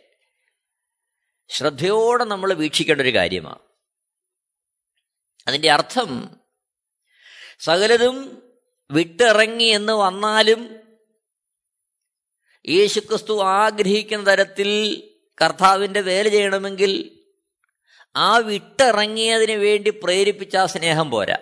ശ്രദ്ധയോടെ 1.49 2.25
നമ്മൾ 2.25 2.55
വീക്ഷിക്കേണ്ട 2.55 3.01
ഒരു 3.01 3.15
കാര്യമാണ്. 3.15 3.59
അതിന്റെ 5.49 5.71
അർത്ഥം 5.71 6.41
സകലതും 7.59 8.43
വിട്ടിറങ്ങി 8.91 9.65
എന്ന് 9.65 9.93
വന്നാലും 9.93 10.77
യേശുക്രിസ്തു 12.69 13.43
ആഗ്രഹിക്കുന്ന 13.43 14.33
തരത്തിൽ 14.33 15.03
കർത്താവിന്റെ 15.45 16.01
വേല 16.01 16.29
ചെയ്യണമെങ്കിൽ 16.29 17.16
ആ 18.17 18.39
വിട്ടിറങ്ങിയതിന് 18.39 19.53
വേണ്ടി 19.53 19.91
പ്രേരിപ്പിച്ച 19.91 20.57
ആ 20.57 20.67
സ്നേഹം 20.67 21.11
പോരാ. 21.11 21.37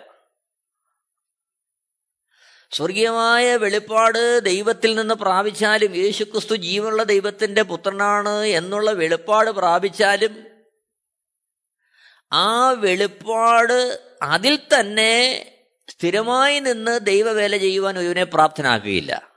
സ്വർഗീയമായ 2.71 3.57
വെളിപ്പാട് 3.57 4.39
ദൈവത്തിൽ 4.43 4.95
നിന്ന് 4.95 5.15
പ്രാപിച്ചാലും 5.15 5.95
യേശുക്രിസ്തു 5.95 6.55
ജീവനുള്ള 6.55 7.03
ദൈവത്തിന്റെ 7.03 7.61
പുത്രനാണ് 7.61 8.43
എന്നുള്ള 8.43 8.91
വെളിപ്പാട് 8.91 9.51
പ്രാപിച്ചാലും 9.51 10.33
ആ 12.33 12.71
വെളിപ്പാട് 12.71 13.99
അതിൽ 14.21 14.55
തന്നെ 14.57 15.13
സ്ഥിരമായി 15.89 16.59
നിന്ന് 16.59 16.99
ദൈവവേല 16.99 17.57
ചെയ്യുവാൻ 17.57 17.99
ഒരുവിനെ 17.99 18.23
പ്രാപ്തനാക്കുകയില്ല. 18.23 19.34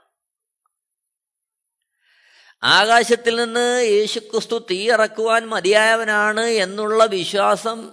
ആകാശത്തിൽ 2.63 3.35
നിന്ന് 3.35 3.83
യേശുക്രിസ്തു 3.83 4.65
തീ 4.71 4.91
ഇറക്കുവാൻ 4.91 5.45
മതിയായവനാണ് 5.45 6.39
എന്നുള്ള 6.39 7.05
വിശ്വാസം 7.05 7.91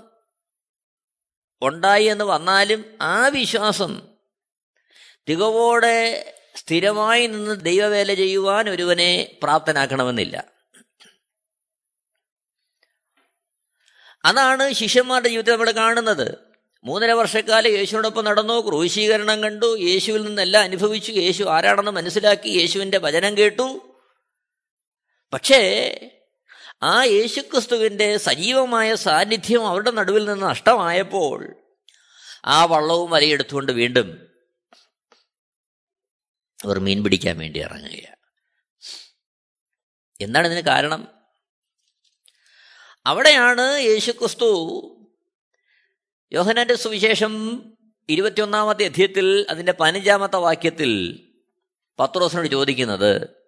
ഉണ്ടായി 1.63 2.05
എന്ന് 2.05 2.25
വന്നാലും 2.25 2.85
ആ 3.03 3.29
വിശ്വാസം 3.29 4.03
തികവോടെ 5.29 6.33
സ്ഥിരമായി 6.57 7.27
നിന്ന് 7.27 7.61
ദൈവവേല 7.61 8.15
ചെയ്യുവാൻ 8.15 8.71
ഒരുവനെ 8.71 9.39
പ്രാപ്തനാക്കണമെന്നില്ല. 9.43 10.45
അതാണ് 14.25 14.73
ശിഷ്യന്മാരുടെ 14.73 15.29
ജീവിതത്തിൽ 15.29 15.53
നമ്മൾ 15.53 15.71
കാണുന്നത്. 15.71 16.39
മൂന്നര 16.85 17.11
വർഷക്കാലം 17.11 17.71
യേശുവിനോടൊപ്പം 17.71 18.25
നടന്നു 18.25 18.67
ക്രൂശീകരണം 18.67 19.43
കണ്ടു 19.43 19.79
യേശുവിൽ 19.79 20.23
നിന്നെല്ലാം 20.23 20.63
അനുഭവിച്ചു 20.63 21.13
യേശു 21.13 21.45
ആരാണെന്ന് 21.45 21.91
മനസ്സിലാക്കി 21.91 22.49
യേശുവിന്റെ 22.49 22.99
വചനം 22.99 23.37
കേട്ടു. 23.37 23.96
പക്ഷേ 25.37 25.91
ആ 26.83 27.05
യേശുക്രിസ്തുവിന്റെ 27.05 28.17
സജീവമായ 28.17 28.95
സാന്നിധ്യം 28.95 29.67
അവരുടെ 29.67 29.91
നടുവിൽ 29.91 30.25
നിന്ന് 30.25 30.47
നഷ്ടമായപ്പോൾ 30.47 31.57
ആ 32.45 32.65
വള്ളവും 32.65 33.11
വലയെടുത്തുകൊണ്ട് 33.11 33.73
വീണ്ടും 33.73 34.29
അവർ 36.65 36.79
മീൻ 36.79 37.05
പിടിക്കാൻ 37.05 37.39
വേണ്ടി 37.39 37.61
ഇറങ്ങുകയാണ്. 37.61 38.17
എന്താണ് 40.21 40.47
ഇതിന് 40.47 40.61
കാരണം? 40.61 41.09
അവിടെയാണ് 43.07 43.81
യേശുക്രിസ്തു 43.81 44.49
യോഹനാന്റെ 46.33 46.75
സുവിശേഷം 46.75 47.63
ഇരുപത്തിയൊന്നാമത്തെ 48.09 48.85
അധ്യയത്തിൽ 48.85 49.47
അതിന്റെ 49.51 49.73
പതിനഞ്ചാമത്തെ 49.73 50.37
വാക്യത്തിൽ 50.37 51.23
പത്രോസിനോട് 51.99 52.49
ചോദിക്കുന്നത് 52.49 53.46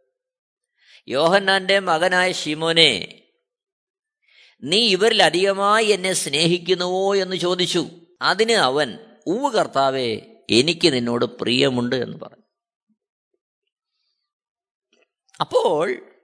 യോഹന്നാന്റെ 1.09 1.79
മകനായ 1.79 2.33
ഷിമോനെ 2.33 3.25
നീ 4.63 4.89
ഇവരിൽ 4.89 5.23
അധികമായി 5.23 5.87
എന്നെ 5.87 6.13
സ്നേഹിക്കുന്നുവോ 6.13 7.15
എന്ന് 7.15 7.37
ചോദിച്ചു. 7.37 7.91
അതിന് 8.23 8.53
അവൻ 8.53 9.17
ഉവ് 9.27 9.53
കർത്താവേ 9.53 10.21
എനിക്ക് 10.51 10.93
നിന്നോട് 10.93 11.25
പ്രിയമുണ്ട് 11.25 11.97
എന്ന് 11.97 12.19
പറഞ്ഞു. 12.19 12.43
അപ്പോൾ 15.41 16.15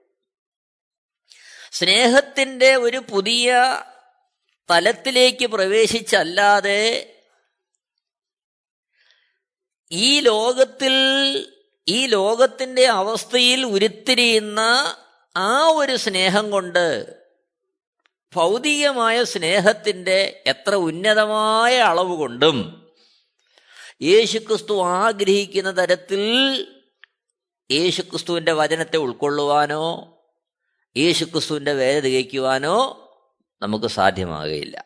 സ്നേഹത്തിന്റെ 1.71 2.75
ഒരു 2.75 2.97
പുതിയ 2.97 3.53
തലത്തിലേക്ക് 4.71 5.45
പ്രവേശിച്ചല്ലാതെ 5.45 7.11
ഈ 9.91 10.19
ലോകത്തിൽ 10.19 10.93
ഈ 11.87 12.07
ലോകത്തിന്റെ 12.07 12.87
അവസ്ഥയിൽ 12.87 13.65
ഉരുത്തിരിയുന്ന 13.65 14.59
ആ 15.37 15.67
ഒരു 15.67 15.95
സ്നേഹം 15.95 16.51
കൊണ്ട് 16.51 17.15
ഭൗതികമായ 18.33 19.23
സ്നേഹത്തിന്റെ 19.23 20.43
എത്ര 20.47 20.75
ഉന്നതമായ 20.75 21.77
അളവ് 21.77 22.15
കൊണ്ടും 22.15 22.85
യേശുക്രിസ്തു 24.01 24.83
ആഗ്രഹിക്കുന്ന 24.85 25.71
തരത്തിൽ 25.71 26.21
യേശുക്രിസ്തുവിന്റെ 27.71 28.53
വചനത്തെ 28.53 28.97
ഉൾക്കൊള്ളുവാനോ 28.97 30.17
യേശുക്രിസ്തുവിന്റെ 30.97 31.73
വേല 31.73 31.99
തികയ്ക്കുവാനോ 31.99 33.01
നമുക്ക് 33.61 33.85
സാധ്യമാകുകയില്ല 33.85 34.85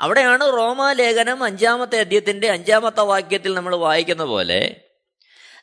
അവിടെയാണ് 0.00 0.52
റോമാലേഖനം 0.52 1.44
അഞ്ചാമത്തെ 1.44 2.00
അധ്യയത്തിന്റെ 2.00 2.48
അഞ്ചാമത്തെ 2.50 3.00
വാക്യത്തിൽ 3.00 3.54
നമ്മൾ 3.54 3.76
വായിക്കുന്ന 3.76 4.24
പോലെ 4.24 4.88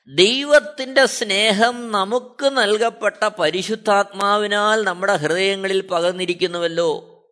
ദൈവത്തിന്റെ 0.10 1.06
സ്നേഹം 1.06 1.92
നമുക്ക് 1.92 2.46
നൽകപ്പെട്ട 2.46 3.28
പരിശുദ്ധാത്മാവിനാൽ 3.28 4.84
നമ്മുടെ 4.84 5.16
ഹൃദയങ്ങളിൽ 5.16 5.88
പകർന്നിരിക്കുന്നുവല്ലോ. 5.88 7.24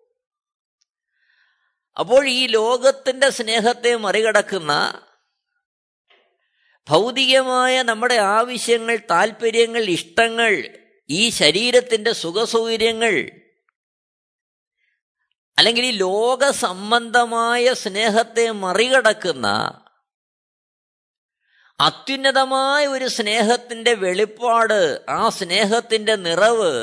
അപ്പോൾ 1.98 2.28
ഈ 2.28 2.48
ലോകത്തിന്റെ 2.48 3.30
സ്നേഹത്തെ 3.30 3.96
മറികടക്കുന്ന 3.96 5.04
ഭൗതികമായ 6.88 7.82
നമ്മുടെ 7.82 8.16
ആവശ്യങ്ങൾ 8.16 9.00
താല്പര്യങ്ങൾ 9.12 9.82
ഇഷ്ടങ്ങൾ 9.82 10.80
ഈ 11.10 11.30
ശരീരത്തിന്റെ 11.30 12.12
സുഖസൗകര്യങ്ങൾ 12.12 13.32
അല്ലെങ്കിൽ 15.58 15.86
ഈ 15.86 15.92
ലോകസംബന്ധമായ 15.92 17.74
സ്നേഹത്തെ 17.74 18.52
മറികടക്കുന്ന 18.52 19.87
അത്യുന്നതമായ 21.80 22.88
ഒരു 22.88 23.08
സ്നേഹത്തിന്റെ 23.08 23.94
വെളിപ്പാട് 23.94 25.06
ആ 25.10 25.30
സ്നേഹത്തിന്റെ 25.30 26.16
നിറവ് 26.16 26.74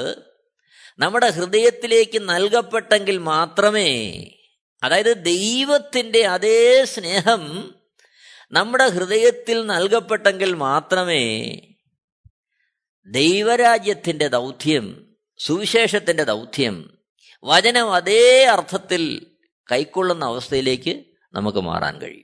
നമ്മുടെ 0.98 1.30
ഹൃദയത്തിലേക്ക് 1.30 2.28
നൽകപ്പെട്ടെങ്കിൽ 2.28 3.18
മാത്രമേ 3.18 3.90
അതായത് 4.82 5.24
ദൈവത്തിന്റെ 5.24 6.26
അതേ 6.26 6.84
സ്നേഹം 6.84 7.42
നമ്മുടെ 8.52 8.88
ഹൃദയത്തിൽ 8.88 9.66
നൽകപ്പെട്ടെങ്കിൽ 9.66 10.54
മാത്രമേ 10.54 11.24
ദൈവരാജ്യത്തിന്റെ 13.08 14.28
ദൗത്യം 14.28 14.84
സുവിശേഷത്തിന്റെ 15.38 16.24
ദൗത്യം 16.24 16.76
വചനം 17.44 17.94
അതേ 17.94 18.44
അർത്ഥത്തിൽ 18.44 19.02
കൈക്കൊള്ളുന്ന 19.72 20.24
അവസ്ഥയിലേക്ക് 20.24 21.04
നമുക്ക് 21.34 21.58
മാറാൻ 21.58 22.00
കഴിയും. 22.00 22.23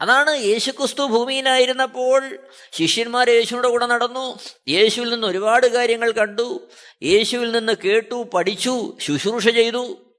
അതാണ് 0.00 0.36
യേശുക്രിസ്തു 0.36 1.06
ഭൂമിയിലായിരുന്നപ്പോൾ 1.06 2.38
ശിഷ്യന്മാർ 2.72 3.30
യേശുവിന്റെ 3.30 3.68
കൂടെ 3.68 3.86
നടന്നു. 3.86 4.38
യേശുവിൽ 4.68 5.10
നിന്ന് 5.10 5.26
ഒരുപാട് 5.26 5.66
കാര്യങ്ങൾ 5.66 6.10
കണ്ടു. 6.10 6.68
യേശുവിൽ 7.02 7.52
നിന്ന് 7.52 7.72
കേട്ടു 7.84 8.30
പഠിച്ചു 8.34 8.96
ശുശ്രൂഷ 9.00 9.48
ചെയ്തു. 9.48 10.12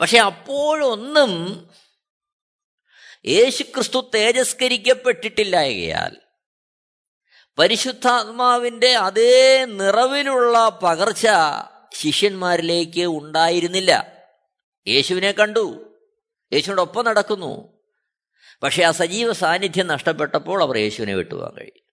പക്ഷെ 0.00 0.18
അപ്പോഴൊന്നും 0.18 1.64
യേശുക്രിസ്തു 3.26 4.10
തേജസ്കരിക്കപ്പെട്ടിട്ടില്ലായകയാൽ 4.14 6.16
പരിശുദ്ധാത്മാവിന്റെ 7.58 8.96
അതേ 8.96 9.64
നിറവിലുള്ള 9.64 10.78
പകർച്ച 10.82 11.26
ശിഷ്യന്മാരിലേക്ക് 11.94 13.06
ഉണ്ടായിരുന്നില്ല. 13.06 14.12
യേശുവിനെ 14.88 15.32
കണ്ടു. 15.32 15.96
യേശുവിനോടൊപ്പം 16.52 17.04
നടക്കുന്നു. 17.04 17.77
പക്ഷെ 18.62 18.82
ആ 18.82 18.90
സജീവ 18.90 19.32
സാന്നിധ്യം 19.32 19.86
നഷ്ടപ്പെട്ടപ്പോൾ 19.86 20.62
അവർ 20.62 20.78
യേശുവിനെ 20.78 21.14
വിട്ടുപോകാൻ 21.14 21.56
കഴിയും. 21.56 21.88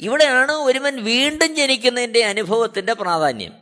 ഇവിടെയാണ് 0.00 0.52
ഒരുവൻ 0.52 1.04
വീണ്ടും 1.04 1.56
ജനിക്കുന്നതിന്റെ 1.56 2.24
അനുഭവത്തിന്റെ 2.24 2.92
പ്രാധാന്യം. 2.92 3.52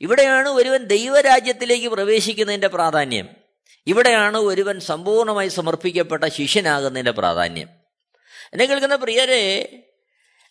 ഇവിടെയാണ് 0.00 0.48
ഒരുവൻ 0.48 0.84
ദൈവരാജ്യത്തിലേക്ക് 0.84 1.88
പ്രവേശിക്കുന്നതിന്റെ 1.88 2.68
പ്രാധാന്യം. 2.68 3.28
ഇവിടെയാണ് 3.86 4.36
ഒരുവൻ 4.36 4.80
സമ്പൂർണമായി 4.80 5.48
സമർപ്പിക്കപ്പെട്ട 5.48 6.24
ശിഷ്യനാകുന്നതിന്റെ 6.24 7.10
പ്രാധാന്യം. 7.10 7.68
എന്നെ 8.52 8.64
കേൾക്കുന്ന 8.64 8.96
പ്രിയരെ 8.96 9.68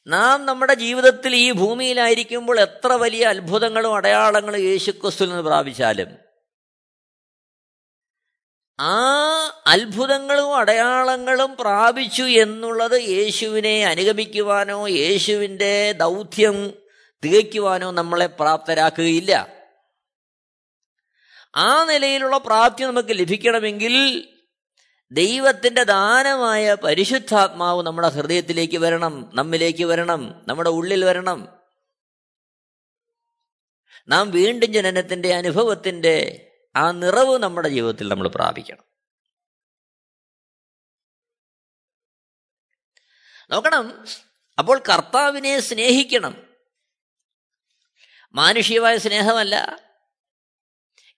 നാം 0.07 0.45
നമ്മുടെ 0.45 0.73
ജീവിതത്തിൽ 0.73 1.35
ഈ 1.35 1.51
ഭൂമിയിലായിരിക്കുമ്പോൾ 1.51 2.59
എത്ര 2.59 2.87
വലിയ 2.87 3.25
അത്ഭുതങ്ങളും 3.25 3.95
അടയാളങ്ങളും 3.95 4.61
യേശുക്രിസ്തുവിൽ 4.61 5.29
നിന്ന് 5.29 5.43
പ്രാപിച്ചാലും 5.43 6.07
ആ 8.83 9.63
അത്ഭുതങ്ങളും 9.67 10.55
അടയാളങ്ങളും 10.55 11.57
പ്രാപിച്ചു 11.59 12.23
എന്നുള്ളത് 12.23 13.01
യേശുവിനെ 13.01 13.85
അനുഗമിക്കുവാനോ 13.85 14.87
യേശുവിന്റെ 14.87 15.91
ദൗത്യം 15.91 16.73
തികയ്ക്കുവാനോ 17.23 17.91
നമ്മളെ 17.91 18.25
പ്രാപ്തരാക്കുകയില്ല. 18.25 19.47
ആ 21.55 21.83
നിലയിലുള്ള 21.83 22.37
പ്രാപ്തി 22.37 22.83
നമുക്ക് 22.83 23.09
ലഭിക്കണമെങ്കിൽ 23.11 24.27
ദൈവത്തിന്റെ 25.11 25.83
ദാനമായ 25.83 26.73
പരിശുദ്ധാത്മാവ് 26.73 27.83
നമ്മുടെ 27.83 28.09
ഹൃദയത്തിലേക്ക് 28.09 28.77
വരണം 28.77 29.31
നമ്മിലേക്ക് 29.33 29.83
വരണം 29.83 30.45
നമ്മുടെ 30.47 30.69
ഉള്ളിൽ 30.69 31.05
വരണം. 31.05 31.59
നാം 34.07 34.31
വീണ്ടും 34.31 34.73
ജനനത്തിന്റെ 34.73 35.33
അനുഭവത്തിന്റെ 35.33 36.49
ആ 36.75 36.91
നിറവ് 36.91 37.37
നമ്മുടെ 37.37 37.69
ജീവിതത്തിൽ 37.69 38.07
നമ്മൾ 38.07 38.27
പ്രാപിക്കണം. 38.27 38.83
നോക്കണം 43.49 44.05
അപ്പോൾ 44.59 44.79
കർത്താവിനെ 44.79 45.59
സ്നേഹിക്കണം. 45.59 46.55
മാനുഷികമായ 48.33 48.97
സ്നേഹമല്ല. 48.97 49.79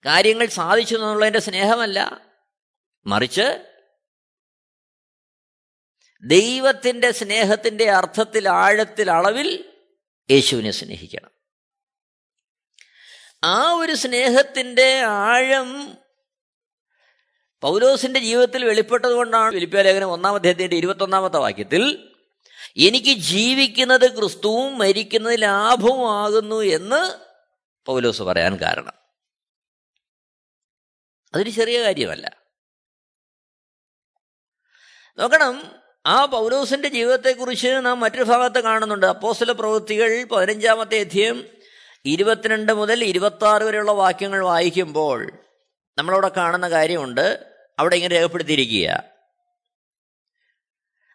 കാര്യങ്ങൾ 0.06 0.46
സാധിച്ചു 0.46 0.96
എന്നുള്ളതിന്റെ 0.96 1.40
സ്നേഹമല്ല. 1.40 2.28
മറിച്ച് 3.06 3.72
ദൈവത്തിന്റെ 6.24 7.12
സ്നേഹത്തിന്റെ 7.12 7.92
അർത്ഥത്തിൽ 7.92 8.50
ആഴത്തിൽ 8.50 9.12
അളവിൽ 9.12 9.74
യേശുവിനെ 10.32 10.72
സ്നേഹിക്കണം. 10.72 11.35
ആ 13.46 13.72
ഒരു 13.72 13.94
സ്നേഹത്തിന്റെ 13.94 15.02
ആഴം 15.02 15.98
പൗലോസിന്റെ 17.62 18.20
ജീവിതത്തിൽ 18.20 18.66
വെളിപ്പെട്ടതുകൊണ്ടാണ് 18.66 19.54
ഫിലിപ്പിയ 19.54 19.82
ലേഖനം 19.82 20.12
ഒന്നാം 20.12 20.36
അദ്ദേഹത്തിന്റെ 20.36 20.76
ഇരുപത്തൊന്നാമത്തെ 20.76 21.38
വാക്യത്തിൽ 21.38 22.12
എനിക്ക് 22.78 23.18
ജീവിക്കുന്നത് 23.18 24.18
ക്രിസ്തുവും 24.18 24.78
മരിക്കുന്നത് 24.78 25.42
ലാഭവുമാകുന്നു 25.42 26.62
എന്ന് 26.62 27.16
പൗലോസ് 27.86 28.22
പറയാൻ 28.22 28.56
കാരണം. 28.56 28.94
അതൊരു 31.34 31.50
ചെറിയ 31.50 31.84
കാര്യമല്ല. 31.84 32.38
നോക്കണം 35.18 35.72
ആ 36.06 36.26
പൗലോസിന്റെ 36.26 36.88
ജീവിതത്തെക്കുറിച്ച് 36.88 37.68
നാം 37.82 38.00
മറ്റൊരു 38.00 38.24
ഭാഗത്ത് 38.24 38.60
കാണുന്നുണ്ട്. 38.64 39.06
അപ്പോസ്തല 39.06 39.52
പ്രവൃത്തികൾ 39.52 40.24
പതിനഞ്ചാമത്തെ 40.24 41.00
അധ്യയം 41.00 41.55
ഇരുപത്തിരണ്ട് 42.06 42.74
മുതൽ 42.74 43.04
ഇരുപത്തി 43.04 43.46
ആറ് 43.46 43.64
വരെയുള്ള 43.64 43.92
വാക്യങ്ങൾ 43.92 44.44
വായിക്കുമ്പോൾ 44.44 45.32
നമ്മളവിടെ 45.98 46.32
കാണുന്ന 46.38 46.70
കാര്യമുണ്ട്. 46.70 47.46
അവിടെ 47.80 47.96
ഇങ്ങനെ 47.96 48.16
രേഖപ്പെടുത്തിയിരിക്കുക. 48.16 49.04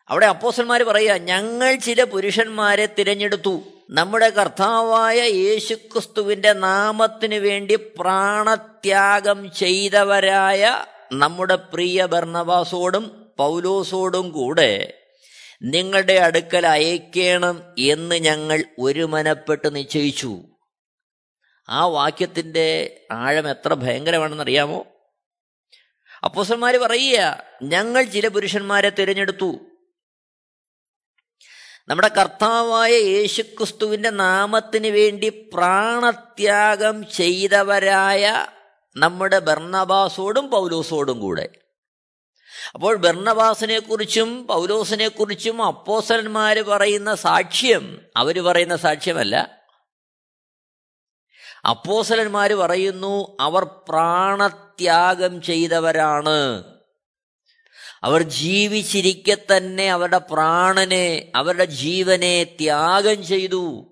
അവിടെ 0.08 0.26
അപ്പോസന്മാർ 0.26 0.82
പറയുക 0.82 1.12
ഞങ്ങൾ 1.12 1.74
ചില 1.74 2.04
പുരുഷന്മാരെ 2.04 2.86
തിരഞ്ഞെടുത്തു. 2.86 3.62
നമ്മുടെ 3.90 4.30
കർത്താവായ 4.30 5.20
യേശുക്രിസ്തുവിന്റെ 5.20 6.52
നാമത്തിനു 6.52 7.36
വേണ്ടി 7.36 7.76
പ്രാണത്യാഗം 7.76 9.52
ചെയ്തവരായ 9.52 10.84
നമ്മുടെ 11.12 11.54
പ്രിയ 11.54 12.06
ഭർണവാസോടും 12.06 13.32
പൗലോസോടും 13.38 14.30
കൂടെ 14.30 14.94
നിങ്ങളുടെ 15.62 16.12
അടുക്കൽ 16.12 16.66
അയക്കണം 16.66 17.62
എന്ന് 17.78 18.16
ഞങ്ങൾ 18.16 18.64
ഒരുമനപ്പെട്ട് 18.78 19.76
നിശ്ചയിച്ചു. 19.76 20.38
ആ 21.70 21.86
വാക്യത്തിന്റെ 21.86 23.00
ആഴം 23.12 23.50
എത്ര 23.50 23.74
ഭയങ്കരമാണെന്ന് 23.74 24.42
അറിയാമോ 24.42 24.86
അപ്പോസന്മാർ 26.24 26.76
പറയുക 26.76 27.42
ഞങ്ങൾ 27.62 28.02
ചില 28.02 28.28
പുരുഷന്മാരെ 28.28 28.90
തിരഞ്ഞെടുത്തു. 28.90 29.58
നമ്മുടെ 31.88 32.08
കർത്താവായ 32.08 32.92
യേശുക്രിസ്തുവിന്റെ 32.92 34.10
നാമത്തിന് 34.10 34.86
വേണ്ടി 34.86 35.50
പ്രാണത്യാഗം 35.54 37.06
ചെയ്തവരായ 37.06 38.46
നമ്മുടെ 38.96 39.38
ബർണബാസോടും 39.38 40.50
പൗലോസോടും 40.50 41.20
കൂടെ. 41.20 41.48
അപ്പോൾ 42.74 42.96
ബർണബാസിനെ 42.96 43.78
കുറിച്ചും 43.78 44.46
പൗലോസിനെ 44.46 45.08
കുറിച്ചും 45.08 45.62
അപ്പോസന്മാർ 45.62 46.60
പറയുന്ന 46.60 47.14
സാക്ഷ്യം 47.14 48.00
അവർ 48.16 48.44
പറയുന്ന 48.44 48.76
സാക്ഷ്യമല്ല. 48.76 49.59
അപ്പോസലന്മാര് 51.68 52.54
പറയുന്നു 52.54 53.36
അവർ 53.40 53.64
പ്രാണത്യാഗം 53.64 55.42
ചെയ്തവരാണ്. 55.42 56.64
അവർ 58.02 58.22
ജീവിച്ചിരിക്കെ 58.22 59.36
തന്നെ 59.56 59.90
അവരുടെ 59.90 60.18
പ്രാണനെ 60.18 61.32
അവരുടെ 61.34 61.64
ജീവനെ 61.64 62.44
ത്യാഗം 62.44 63.26
ചെയ്തു. 63.26 63.86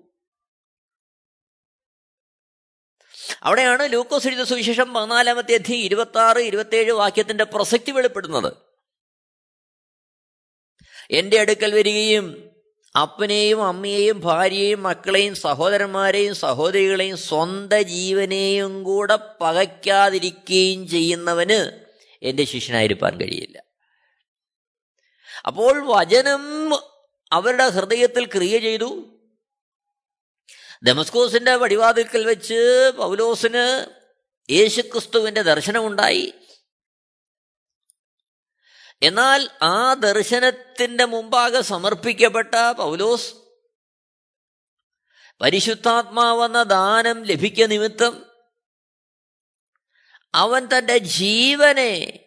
അവിടെയാണ് 3.43 3.93
ലൂക്കോസ് 3.93 4.27
എഴുതിയ 4.27 4.43
സുവിശേഷം 4.43 4.93
പതിനാലാമത്തെ 4.93 5.53
അധ്യയം 5.53 5.79
ഇരുപത്തി 5.79 6.17
ആറ് 6.17 6.37
ഇരുപത്തിയേഴ് 6.37 6.91
വാക്യത്തിന്റെ 6.91 7.43
പ്രസക്തി 7.43 7.91
വെളിപ്പെടുന്നത്. 7.91 8.53
എന്റെ 11.11 11.39
അടുക്കൽ 11.39 11.73
വരികയും 11.73 12.48
അപ്പനെയും 12.95 13.67
അമ്മയെയും 13.67 14.19
ഭാര്യയെയും 14.19 14.83
മക്കളെയും 14.83 15.35
സഹോദരന്മാരെയും 15.35 16.35
സഹോദരികളെയും 16.35 17.17
സ്വന്തം 17.17 17.81
ജീവനെയും 17.81 18.83
കൂടെ 18.83 19.19
പകയ്ക്കാതിരിക്കുകയും 19.41 20.87
ചെയ്യുന്നവന് 20.87 21.85
എന്റെ 22.23 22.43
ശിഷ്യനായിരിക്കാൻ 22.43 23.17
കഴിയില്ല. 23.17 23.63
അപ്പോൾ 25.47 25.85
വചനം 25.85 26.73
അവരുടെ 27.31 27.69
ഹൃദയത്തിൽ 27.69 28.25
ക്രിയ 28.25 28.59
ചെയ്തു. 28.59 29.05
ദമസ്കോസിന്റെ 30.83 31.55
വടിവാതിൽക്കൽ 31.55 32.25
വെച്ച് 32.25 32.91
പൗലോസിന് 32.97 33.85
യേശുക്രിസ്തുവിന്റെ 34.51 35.41
ദർശനമുണ്ടായി. 35.41 36.33
എന്നാൽ 39.01 39.49
ആ 39.61 39.93
ദർശനത്തിന്റെ 39.93 41.05
മുമ്പാകെ 41.05 41.61
സമർപ്പിക്കപ്പെട്ട 41.61 42.71
പൗലോസ് 42.71 43.33
പരിശുദ്ധാത്മാവെന്ന 45.41 46.63
ദാനം 46.63 47.23
ലഭിക്ക 47.23 47.63
നിമിത്തം 47.63 48.31
അവൻ 50.33 50.65
തന്റെ 50.65 50.97
ജീവനെ 50.97 52.25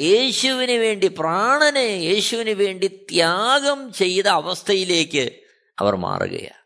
യേശുവിന് 0.00 0.72
വേണ്ടി 0.72 1.08
പ്രാണനെ 1.08 1.78
യേശുവിന് 1.78 2.50
വേണ്ടി 2.50 3.06
ത്യാഗം 3.10 3.92
ചെയ്ത 3.92 4.26
അവസ്ഥയിലേക്ക് 4.26 5.40
അവർ 5.80 5.96
മാറുകയാണ്. 5.96 6.62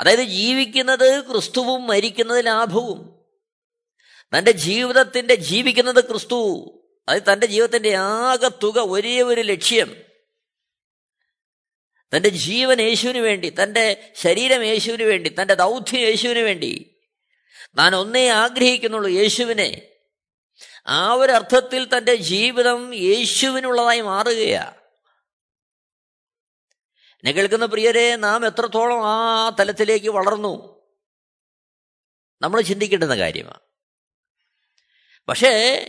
അതായത് 0.00 0.22
ജീവിക്കുന്നത് 0.22 1.30
ക്രിസ്തുവും 1.30 1.86
മരിക്കുന്നത് 1.86 2.46
ലാഭവും. 2.46 3.16
തന്റെ 4.38 4.50
ജീവിതത്തിന്റെ 4.50 5.34
ജീവിക്കുന്നത് 5.34 6.08
ക്രിസ്തു 6.08 6.72
അതായത് 7.08 7.32
തന്റെ 7.32 7.46
ജീവിതത്തിന്റെ 7.46 7.96
ആകെ 7.96 8.48
തുക 8.48 8.78
ഒരേ 8.78 9.22
ഒരു 9.22 9.40
ലക്ഷ്യം. 9.40 10.02
തന്റെ 12.16 12.28
ജീവൻ 12.28 12.80
യേശുവിന് 12.80 13.18
വേണ്ടി 13.18 13.50
തന്റെ 13.50 14.12
ശരീരം 14.16 14.64
യേശുവിന് 14.64 15.02
വേണ്ടി 15.02 15.34
തന്റെ 15.42 15.54
ദൗത്യം 15.54 16.00
യേശുവിന് 16.00 16.38
വേണ്ടി. 16.38 17.00
താൻ 17.78 17.96
ഒന്നേ 17.96 18.28
ആഗ്രഹിക്കുന്നുള്ളൂ 18.28 19.10
യേശുവിനെ. 19.10 19.88
ആ 20.86 21.12
ഒരു 21.12 21.32
അർത്ഥത്തിൽ 21.32 21.98
തന്റെ 21.98 22.14
ജീവിതം 22.14 22.94
യേശുവിനുള്ളതായി 22.94 24.00
മാറുകയാ. 24.00 24.72
എന്നെ 27.14 27.32
കേൾക്കുന്ന 27.32 27.66
പ്രിയരെ 27.66 28.16
നാം 28.16 28.46
എത്രത്തോളം 28.46 29.06
ആ 29.06 29.50
തലത്തിലേക്ക് 29.50 30.08
വളർന്നു? 30.08 30.82
നമ്മൾ 32.42 32.60
ചിന്തിക്കേണ്ടുന്ന 32.60 33.16
കാര്യമാണ്. 33.16 33.60
പക്ഷേ 35.28 35.84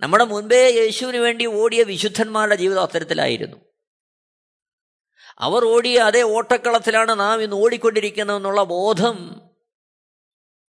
നമ്മുടെ 0.00 0.24
മുൻപേ 0.24 0.70
യേശുവിന് 0.70 1.16
വേണ്ടി 1.16 1.46
ഓടിയ 1.46 1.82
വിശുദ്ധന്മാരുടെ 1.82 2.56
ജീവിതം 2.56 2.82
അത്തരത്തിലായിരുന്നു. 2.82 3.56
അവർ 5.38 5.64
ഓടിയ 5.64 5.98
അതേ 5.98 6.22
ഓട്ടക്കളത്തിലാണ് 6.22 7.20
നാം 7.20 7.42
ഇന്ന് 7.42 7.56
ഓടിക്കൊണ്ടിരിക്കുന്നതെന്നുള്ള 7.56 8.62
ബോധം 8.62 9.40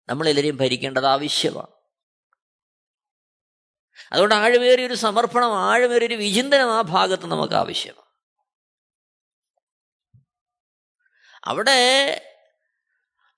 നമ്മളെല്ലാവരെയും 0.09 0.57
ഭരിക്കേണ്ടത് 0.57 1.07
ആവശ്യമാണ്. 1.07 1.67
അതുകൊണ്ട് 4.13 4.35
ആഴമേറിയൊരു 4.35 4.95
സമർപ്പണം 4.95 5.59
ആഴമേറിയൊരു 5.59 6.15
വിചിന്തനം 6.15 6.73
ആ 6.73 6.81
ഭാഗത്ത് 6.81 7.27
നമുക്ക് 7.27 7.55
ആവശ്യമാണ്. 7.55 8.07
അവിടെ 11.45 12.23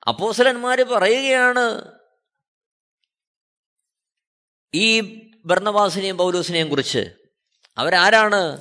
അപ്പോസലന്മാർ 0.09 0.83
പറയുകയാണ് 0.83 1.93
ഈ 4.75 5.01
ഭരണവാസിനെയും 5.49 6.19
പൗലൂസിനെയും 6.19 6.69
കുറിച്ച്. 6.69 7.11
അവരാരാണ്? 7.79 8.61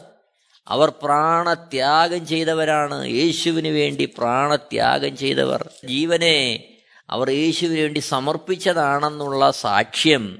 അവർ 0.67 0.89
പ്രാണത്യാഗം 0.89 2.28
ചെയ്തവരാണ്. 2.28 3.06
യേശുവിന് 3.06 3.67
വേണ്ടി 3.67 4.06
പ്രാണത്യാഗം 4.17 5.17
ചെയ്തവർ. 5.17 5.69
ജീവനെ 5.86 6.63
അവർ 7.10 7.30
യേശുവിന് 7.30 7.80
വേണ്ടി 7.80 8.00
സമർപ്പിച്ചതാണെന്നുള്ള 8.00 9.52
സാക്ഷ്യം 9.52 10.39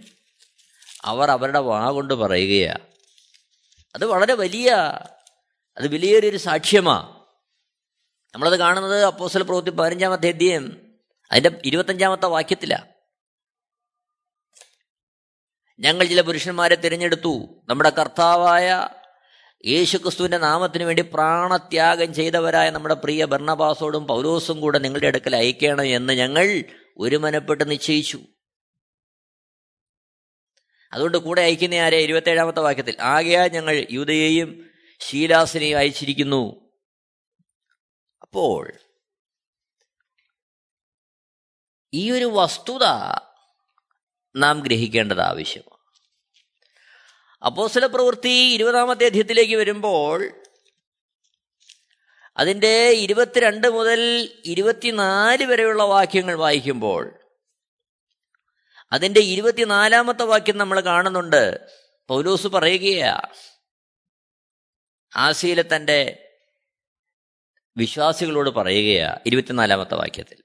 അവർ 1.06 1.32
അവരുടെ 1.32 1.60
വാ 1.60 1.90
കൊണ്ട് 1.90 2.14
പറയുകയാണ് 2.14 2.80
അത് 3.96 4.06
വളരെ 4.06 4.34
വലിയ 4.34 4.70
അത് 5.78 5.88
വലിയൊരു 5.88 6.38
സാക്ഷ്യമാണ് 6.38 7.18
നമ്മളത് 8.36 8.60
കാണുന്നത് 8.60 9.04
അപ്പോസൽ 9.04 9.44
പ്രവൃത്തി 9.44 9.70
പതിനഞ്ചാമത്തെ 9.70 10.30
അധ്യയം 10.30 10.82
അതിന്റെ 11.32 11.60
ഇരുപത്തഞ്ചാമത്തെ 11.66 12.26
വാക്യത്തിലാണ് 12.26 12.97
ഞങ്ങൾ 15.80 16.06
ചില 16.06 16.22
പുരുഷന്മാരെ 16.22 16.76
തിരഞ്ഞെടുത്തു. 16.76 17.64
നമ്മുടെ 17.70 17.90
കർത്താവായ 17.90 18.90
യേശുക്രിസ്തുവിന്റെ 19.66 20.38
നാമത്തിന് 20.38 20.84
വേണ്ടി 20.84 21.02
പ്രാണത്യാഗം 21.02 22.14
ചെയ്തവരായ 22.14 22.70
നമ്മുടെ 22.70 22.94
പ്രിയ 22.94 23.26
ഭർണബാസോടും 23.26 24.08
പൗലോസും 24.08 24.62
കൂടെ 24.62 24.80
നിങ്ങളുടെ 24.80 25.08
അടുക്കൽ 25.08 25.36
അയക്കണം 25.36 25.86
എന്ന് 25.86 26.14
ഞങ്ങൾ 26.14 26.64
ഒരുമനപ്പെട്ട് 26.98 27.72
നിശ്ചയിച്ചു. 27.72 28.20
അതുകൊണ്ട് 30.94 31.18
കൂടെ 31.18 31.42
അയക്കുന്ന 31.42 31.76
ആരെ? 31.76 31.98
ഇരുപത്തേഴാമത്തെ 31.98 32.60
വാക്യത്തിൽ. 32.60 32.98
ആകെയാ 33.02 33.48
ഞങ്ങൾ 33.48 33.88
യൂതയെയും 33.92 34.70
ശീലാസിനെയും 35.00 35.78
അയച്ചിരിക്കുന്നു. 35.78 36.72
അപ്പോൾ 38.22 38.74
ഈ 41.94 42.12
ഒരു 42.12 42.26
വസ്തുത 42.26 42.84
നാം 44.38 44.60
ഗ്രഹിക്കേണ്ടത് 44.60 45.22
ആവശ്യമാണ്. 45.22 45.78
അപ്പോസ്തല 47.46 47.86
പ്രവൃത്തി 47.86 48.54
ഇരുപതാമത്തെ 48.54 49.06
അധ്യയത്തിലേക്ക് 49.06 49.56
വരുമ്പോൾ 49.56 50.32
അതിന്റെ 52.38 52.90
ഇരുപത്തിരണ്ട് 52.90 53.68
മുതൽ 53.68 54.30
ഇരുപത്തിനാല് 54.46 55.46
വരെയുള്ള 55.46 55.84
വാക്യങ്ങൾ 55.84 56.36
വായിക്കുമ്പോൾ 56.36 57.20
അതിന്റെ 58.92 59.20
ഇരുപത്തിനാലാമത്തെ 59.20 60.24
വാക്യം 60.24 60.58
നമ്മൾ 60.58 60.80
കാണുന്നുണ്ട്. 60.80 61.60
പൗലോസ് 62.08 62.48
പറയുകയാ 62.48 63.22
ആസിയിലെ 65.16 65.64
തന്റെ 65.76 66.24
വിശ്വാസികളോട് 67.78 68.50
പറയുകയാ 68.50 69.18
ഇരുപത്തിനാലാമത്തെ 69.26 69.96
വാക്യത്തിൽ. 69.96 70.38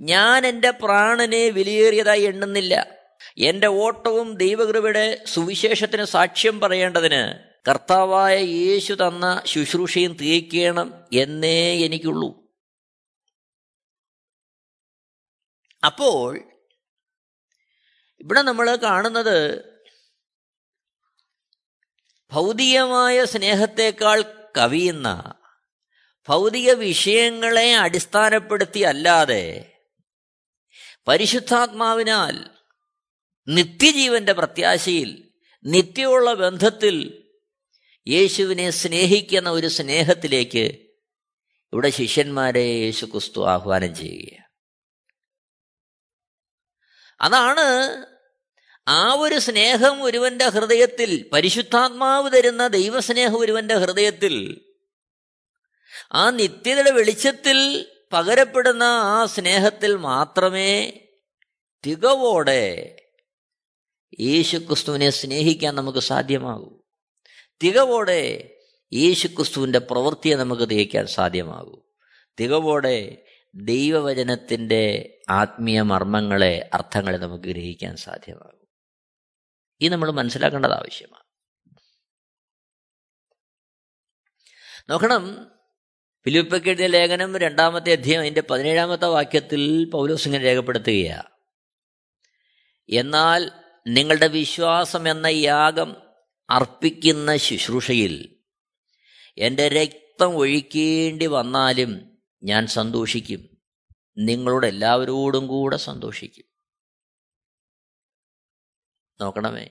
ഞാൻ 0.00 0.46
എന്റെ 0.46 0.70
പ്രാണനെ 0.70 1.48
വിലയേറിയതായി 1.48 2.22
എണ്ണുന്നില്ല. 2.22 3.03
എന്റെ 3.38 3.66
ഓട്ടവും 3.66 4.36
ദൈവകൃപയുടെ 4.36 5.24
സുവിശേഷത്തിന് 5.24 6.04
സാക്ഷ്യം 6.04 6.60
പറയേണ്ടതിന് 6.60 7.50
കർത്താവായ 7.68 8.38
യേശു 8.38 8.92
തന്ന 8.92 9.42
ശുശ്രൂഷയും 9.46 10.12
തീയ്ക്കണം 10.12 11.04
എന്നേ 11.12 11.84
എനിക്കുള്ളൂ. 11.84 12.44
അപ്പോൾ 15.84 16.36
ഇവിടെ 18.20 18.42
നമ്മൾ 18.42 18.76
കാണുന്നത് 18.76 19.70
ഭൗതികമായ 22.32 23.24
സ്നേഹത്തെക്കാൾ 23.24 24.22
കവിയുന്ന 24.58 25.34
ഭൗതിക 26.28 26.72
വിഷയങ്ങളെ 26.72 27.74
അടിസ്ഥാനപ്പെടുത്തി 27.74 28.80
അല്ലാതെ 28.80 29.72
പരിശുദ്ധാത്മാവിനാൽ 31.08 32.53
നിത്യജീവന്റെ 33.48 34.32
പ്രത്യാശയിൽ 34.32 35.32
നിത്യമുള്ള 35.64 36.34
ബന്ധത്തിൽ 36.34 37.24
യേശുവിനെ 38.08 38.70
സ്നേഹിക്കുന്ന 38.70 39.50
ഒരു 39.50 39.68
സ്നേഹത്തിലേക്ക് 39.68 40.64
ഇവിടെ 41.72 41.90
ശിഷ്യന്മാരെ 41.90 42.64
യേശു 42.66 43.06
ക്രിസ്തു 43.06 43.46
ആഹ്വാനം 43.46 43.94
ചെയ്യുക 43.94 44.44
അതാണ് 47.20 47.66
ആ 48.88 49.14
ഒരു 49.14 49.38
സ്നേഹം 49.38 50.02
ഒരുവന്റെ 50.02 50.48
ഹൃദയത്തിൽ 50.48 51.28
പരിശുദ്ധാത്മാവ് 51.32 52.30
തരുന്ന 52.32 52.66
ദൈവസ്നേഹം 52.66 53.38
ഒരുവന്റെ 53.38 53.74
ഹൃദയത്തിൽ 53.74 54.64
ആ 56.14 56.30
നിത്യതയുടെ 56.30 56.90
വെളിച്ചത്തിൽ 56.90 57.86
പകരപ്പെടുന്ന 58.12 58.82
ആ 58.82 59.26
സ്നേഹത്തിൽ 59.26 59.96
മാത്രമേ 59.96 61.02
തികവോടെ 61.84 62.96
യേശുക്രിസ്തുവിനെ 64.20 65.10
സ്നേഹിക്കാൻ 65.10 65.74
നമുക്ക് 65.74 65.98
സാധ്യമാകൂ. 65.98 66.82
തികവോടെ 67.62 68.56
യേശുക്രിസ്തുവിന്റെ 68.92 69.78
പ്രവൃത്തിയെ 69.78 70.34
നമുക്ക് 70.34 70.70
തികയ്ക്കാൻ 70.70 71.06
സാധ്യമാകൂ. 71.06 71.82
തികവോടെ 72.40 73.24
ദൈവവചനത്തിന്റെ 73.54 75.16
ആത്മീയ 75.30 75.82
മർമ്മങ്ങളെ 75.82 76.70
അർത്ഥങ്ങളെ 76.74 77.16
നമുക്ക് 77.16 77.44
ഗ്രഹിക്കാൻ 77.44 77.96
സാധ്യമാകും. 77.96 78.68
ഇത് 79.80 79.92
നമ്മൾ 79.92 80.10
മനസ്സിലാക്കേണ്ടത് 80.10 80.72
ആവശ്യമാണ്. 80.72 81.24
നോക്കണം 84.90 85.50
ഫിലിപ്പക്കെഴുതിയ 86.24 86.86
ലേഖനം 86.86 87.36
രണ്ടാമത്തെ 87.36 87.92
അധ്യയം 87.92 88.20
അതിന്റെ 88.20 88.42
പതിനേഴാമത്തെ 88.50 89.06
വാക്യത്തിൽ 89.06 89.90
പൗലോസ് 89.90 90.28
ഇങ്ങനെ 90.28 90.44
രേഖപ്പെടുത്തുകയാണ്. 90.44 91.28
എന്നാൽ 92.88 93.63
നിങ്ങളുടെ 93.86 94.26
വിശ്വാസം 94.26 95.08
എന്ന 95.08 95.26
യാഗം 95.26 95.96
അർപ്പിക്കുന്ന 96.50 97.36
ശുശ്രൂഷയിൽ 97.36 98.38
എന്റെ 99.38 99.68
രക്തം 99.68 100.36
ഒഴിക്കേണ്ടി 100.36 101.26
വന്നാലും 101.26 102.18
ഞാൻ 102.42 102.66
സന്തോഷിക്കും. 102.66 103.62
നിങ്ങളോട് 104.18 104.66
എല്ലാവരോടും 104.66 105.46
കൂടെ 105.46 105.76
സന്തോഷിക്കും. 105.76 106.44
നോക്കണമേ. 109.20 109.68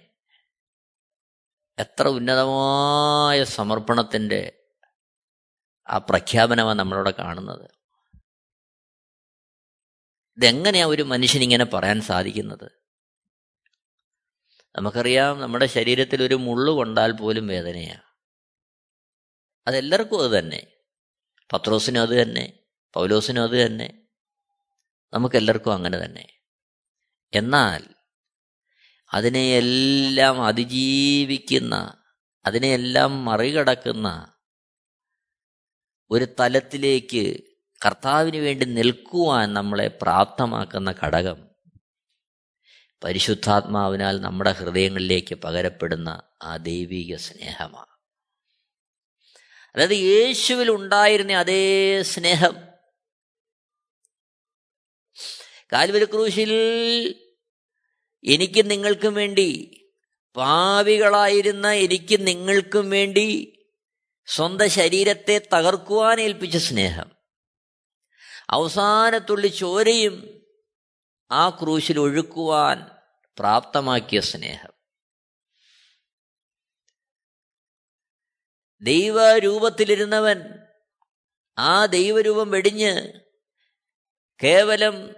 എത്ര 1.80 2.08
ഉന്നതമായ 2.08 3.44
സമർപ്പണത്തിന്റെ 3.44 4.64
ആ 5.88 5.98
പ്രഖ്യാപനമാണ് 5.98 6.80
നമ്മളവിടെ 6.80 7.12
കാണുന്നത്. 7.12 7.70
ഇതെങ്ങനെയാണ് 10.38 10.92
ഒരു 10.92 11.04
മനുഷ്യനിങ്ങനെ 11.04 11.66
പറയാൻ 11.66 12.02
സാധിക്കുന്നത്? 12.02 12.83
നമുക്കറിയാം 14.76 15.42
നമ്മുടെ 15.42 15.66
ശരീരത്തിൽ 15.66 16.24
ഒരു 16.24 16.36
മുള്ള് 16.36 16.72
കൊണ്ടാൽ 16.72 17.12
പോലും 17.12 17.48
വേദനയാണ് 17.48 18.02
അതെല്ലാവർക്കും 19.68 20.24
അത് 20.24 20.40
തന്നെ. 20.40 20.68
പത്രോസിനും 21.54 22.02
അത് 22.02 22.22
തന്നെ. 22.22 22.60
പൗലോസിനും 22.94 23.44
അത് 23.44 23.66
തന്നെ. 23.66 24.08
നമുക്കെല്ലാവർക്കും 25.14 25.74
അങ്ങനെ 25.74 26.06
തന്നെ. 26.06 26.42
എന്നാൽ 27.34 27.84
അതിനെയെല്ലാം 29.14 30.44
അതിജീവിക്കുന്ന 30.44 32.04
അതിനെയെല്ലാം 32.46 33.26
മറികടക്കുന്ന 33.26 34.34
ഒരു 36.12 36.28
തലത്തിലേക്ക് 36.40 37.44
കർത്താവിന് 37.86 38.38
വേണ്ടി 38.38 38.66
നിൽക്കുവാൻ 38.66 39.54
നമ്മളെ 39.54 39.88
പ്രാപ്തമാക്കുന്ന 39.88 40.96
ഘടകം 41.04 41.53
പരിശുദ്ധാത്മാവിനാൽ 43.04 44.22
നമ്മുടെ 44.22 44.52
ഹൃദയങ്ങളിലേക്ക് 44.52 45.36
പകരപ്പെടുന്ന 45.36 46.24
ആ 46.42 46.58
ദൈവിക 46.58 47.16
സ്നേഹമാണ്. 47.16 47.94
അതായത് 49.76 49.92
യേശുവിൽ 49.92 50.72
ഉണ്ടായിരുന്ന 50.72 51.34
അതേ 51.34 52.02
സ്നേഹം. 52.04 52.56
കാൽവരി 55.74 56.06
ക്രൂശിൽ 56.06 56.52
എനിക്ക് 58.26 58.72
നിങ്ങൾക്കും 58.72 59.14
വേണ്ടി 59.14 59.80
പാവികളായിരുന്ന 60.36 61.72
എനിക്കും 61.72 62.26
നിങ്ങൾക്കും 62.26 62.90
വേണ്ടി 62.90 63.60
സ്വന്തം 64.26 64.70
ശരീരത്തെ 64.70 65.48
തകർക്കുവാൻ 65.54 66.22
ഏൽപ്പിച്ച 66.22 66.58
സ്നേഹം. 66.58 67.12
അവസാനത്തുള്ളി 68.50 69.48
ചോരയും 69.48 70.42
ആ 71.32 71.50
ക്രൂശിൽ 71.50 72.00
ഒഴുക്കുവാൻ 72.00 72.93
പ്രാപ്തമാക്കിയ 73.38 74.20
സ്നേഹം. 74.20 74.72
ദൈവരൂപത്തിലിരുന്നവൻ 78.82 80.60
ആ 81.58 81.86
ദൈവരൂപം 81.86 82.52
വെടിഞ്ഞ് 82.52 83.14
കേവലം 84.44 85.16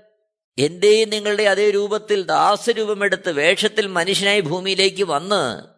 എന്റെയും 0.57 1.09
നിങ്ങളുടെ 1.09 1.43
അതേ 1.43 1.71
രൂപത്തിൽ 1.71 2.23
ദാസരൂപമെടുത്ത് 2.23 3.31
വേഷത്തിൽ 3.31 3.87
മനുഷ്യനായി 3.87 4.41
ഭൂമിയിലേക്ക് 4.41 5.03
വന്ന് 5.03 5.75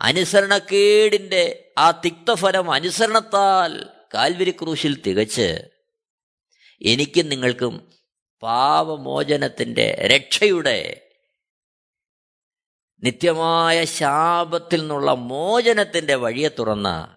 അനുസരണക്കേടിന്റെ 0.00 1.74
ആ 1.78 1.90
തിക്തഫലം 1.90 2.72
അനുസരണത്താൽ 2.72 3.92
കാൽവരി 4.14 4.50
ക്രൂശിൽ 4.50 5.02
തികച്ച് 5.02 5.70
എനിക്കും 6.82 7.28
നിങ്ങൾക്കും 7.28 7.91
പാപമോചനത്തിന്റെ 8.42 10.08
രക്ഷയുടെ 10.14 11.08
നിത്യമായ 13.02 13.84
ശാപത്തിൽ 13.84 14.80
നിന്നുള്ള 14.80 15.10
മോചനത്തിന്റെ 15.10 16.14
വഴിയെ 16.14 16.48
തുറന്ന 16.48 17.16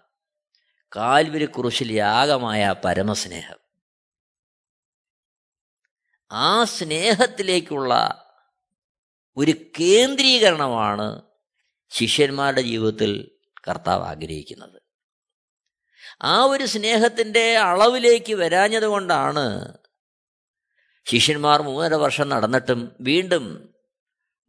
കാൽവരി 0.96 1.44
കുറിശിൽ 1.44 1.92
യാഗമായ 1.92 2.74
പരമസ്നേഹം. 2.84 3.56
ആ 6.32 6.64
സ്നേഹത്തിലേക്കുള്ള 6.64 8.22
ഒരു 9.36 9.54
കേന്ദ്രീകരണമാണ് 9.80 11.22
ശിഷ്യന്മാരുടെ 11.88 12.60
ജീവിതത്തിൽ 12.60 13.38
കർത്താവ് 13.68 14.04
ആഗ്രഹിക്കുന്നത്. 14.04 14.82
ആ 16.22 16.42
ഒരു 16.44 16.64
സ്നേഹത്തിന്റെ 16.64 17.58
അളവിലേക്ക് 17.58 18.34
വരാഞ്ഞത് 18.34 18.84
കൊണ്ടാണ് 18.84 19.78
ശിഷ്യന്മാർ 21.10 21.62
മൂന്നര 21.62 21.94
വർഷം 21.94 22.28
നടന്നിട്ടും 22.28 22.96
വീണ്ടും 23.00 23.74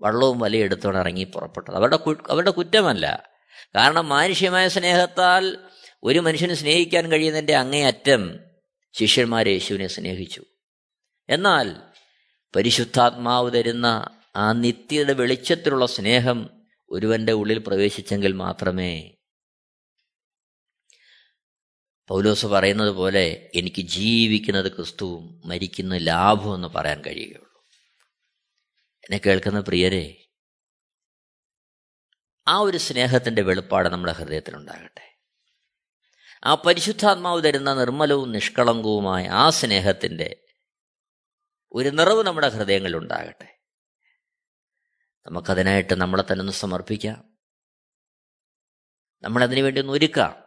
വള്ളവും 0.02 0.40
വലയെടുത്തോണ്ട് 0.40 1.00
ഇറങ്ങി 1.00 1.24
പുറപ്പെട്ടത്. 1.24 1.76
അവരുടെ 1.76 2.00
അവരുടെ 2.30 2.52
കുറ്റമല്ല. 2.52 3.30
കാരണം 3.76 4.10
മാനുഷ്യമായ 4.10 4.68
സ്നേഹത്താൽ 4.68 5.58
ഒരു 6.04 6.20
മനുഷ്യനെ 6.20 6.54
സ്നേഹിക്കാൻ 6.54 7.12
കഴിയുന്നതിന്റെ 7.12 7.56
അങ്ങേയറ്റം 7.56 8.40
ശിഷ്യന്മാർ 8.94 9.48
യേശുവിനെ 9.48 9.88
സ്നേഹിച്ചു. 9.88 10.44
എന്നാൽ 11.30 11.76
പരിശുദ്ധാത്മാവ് 12.56 13.54
തരുന്ന 13.54 14.08
ആ 14.36 14.52
നിത്യയുടെ 14.52 15.14
വെളിച്ചത്തിലുള്ള 15.14 15.86
സ്നേഹം 15.86 16.50
ഒരുവന്റെ 16.90 17.34
ഉള്ളിൽ 17.34 17.58
പ്രവേശിച്ചെങ്കിൽ 17.58 18.32
മാത്രമേ 18.32 19.17
പൗലോസ് 22.08 22.46
പറയുന്നത് 22.46 22.90
പോലെ 22.90 23.52
എനിക്ക് 23.56 23.82
ജീവിക്കുന്നത് 23.82 24.76
ക്രിസ്തുവും 24.76 25.42
മരിക്കുന്ന 25.46 25.98
ലാഭം 25.98 26.56
എന്ന് 26.56 26.68
പറയാൻ 26.68 27.02
കഴിയുകയുള്ളൂ. 27.02 27.66
എന്നെ 28.98 29.18
കേൾക്കുന്ന 29.18 29.60
പ്രിയരെ 29.60 30.28
ആ 32.48 32.58
ഒരു 32.58 32.78
സ്നേഹത്തിന്റെ 32.78 33.42
വെളിപ്പാട് 33.42 33.90
നമ്മുടെ 33.90 34.14
ഹൃദയത്തിലുണ്ടാകട്ടെ. 34.14 35.18
ആ 36.44 36.56
പരിശുദ്ധാത്മാവ് 36.56 37.44
തരുന്ന 37.44 37.74
നിർമ്മലവും 37.74 38.32
നിഷ്കളങ്കവുമായ 38.32 39.28
ആ 39.28 39.50
സ്നേഹത്തിന്റെ 39.50 40.44
ഒരു 41.72 41.90
നിറവ് 41.90 42.24
നമ്മുടെ 42.24 42.48
ഹൃദയങ്ങളിൽ 42.48 42.98
ഉണ്ടാകട്ടെ 42.98 43.60
നമുക്കതിനായിട്ട് 45.26 45.94
നമ്മളെ 45.94 46.24
തന്നെ 46.24 46.42
ഒന്ന് 46.42 46.54
സമർപ്പിക്കാം. 46.54 47.38
നമ്മളതിനു 49.22 49.62
വേണ്ടി 49.62 49.82
ഒന്ന് 49.82 49.94
ഒരുക്കാം. 49.94 50.47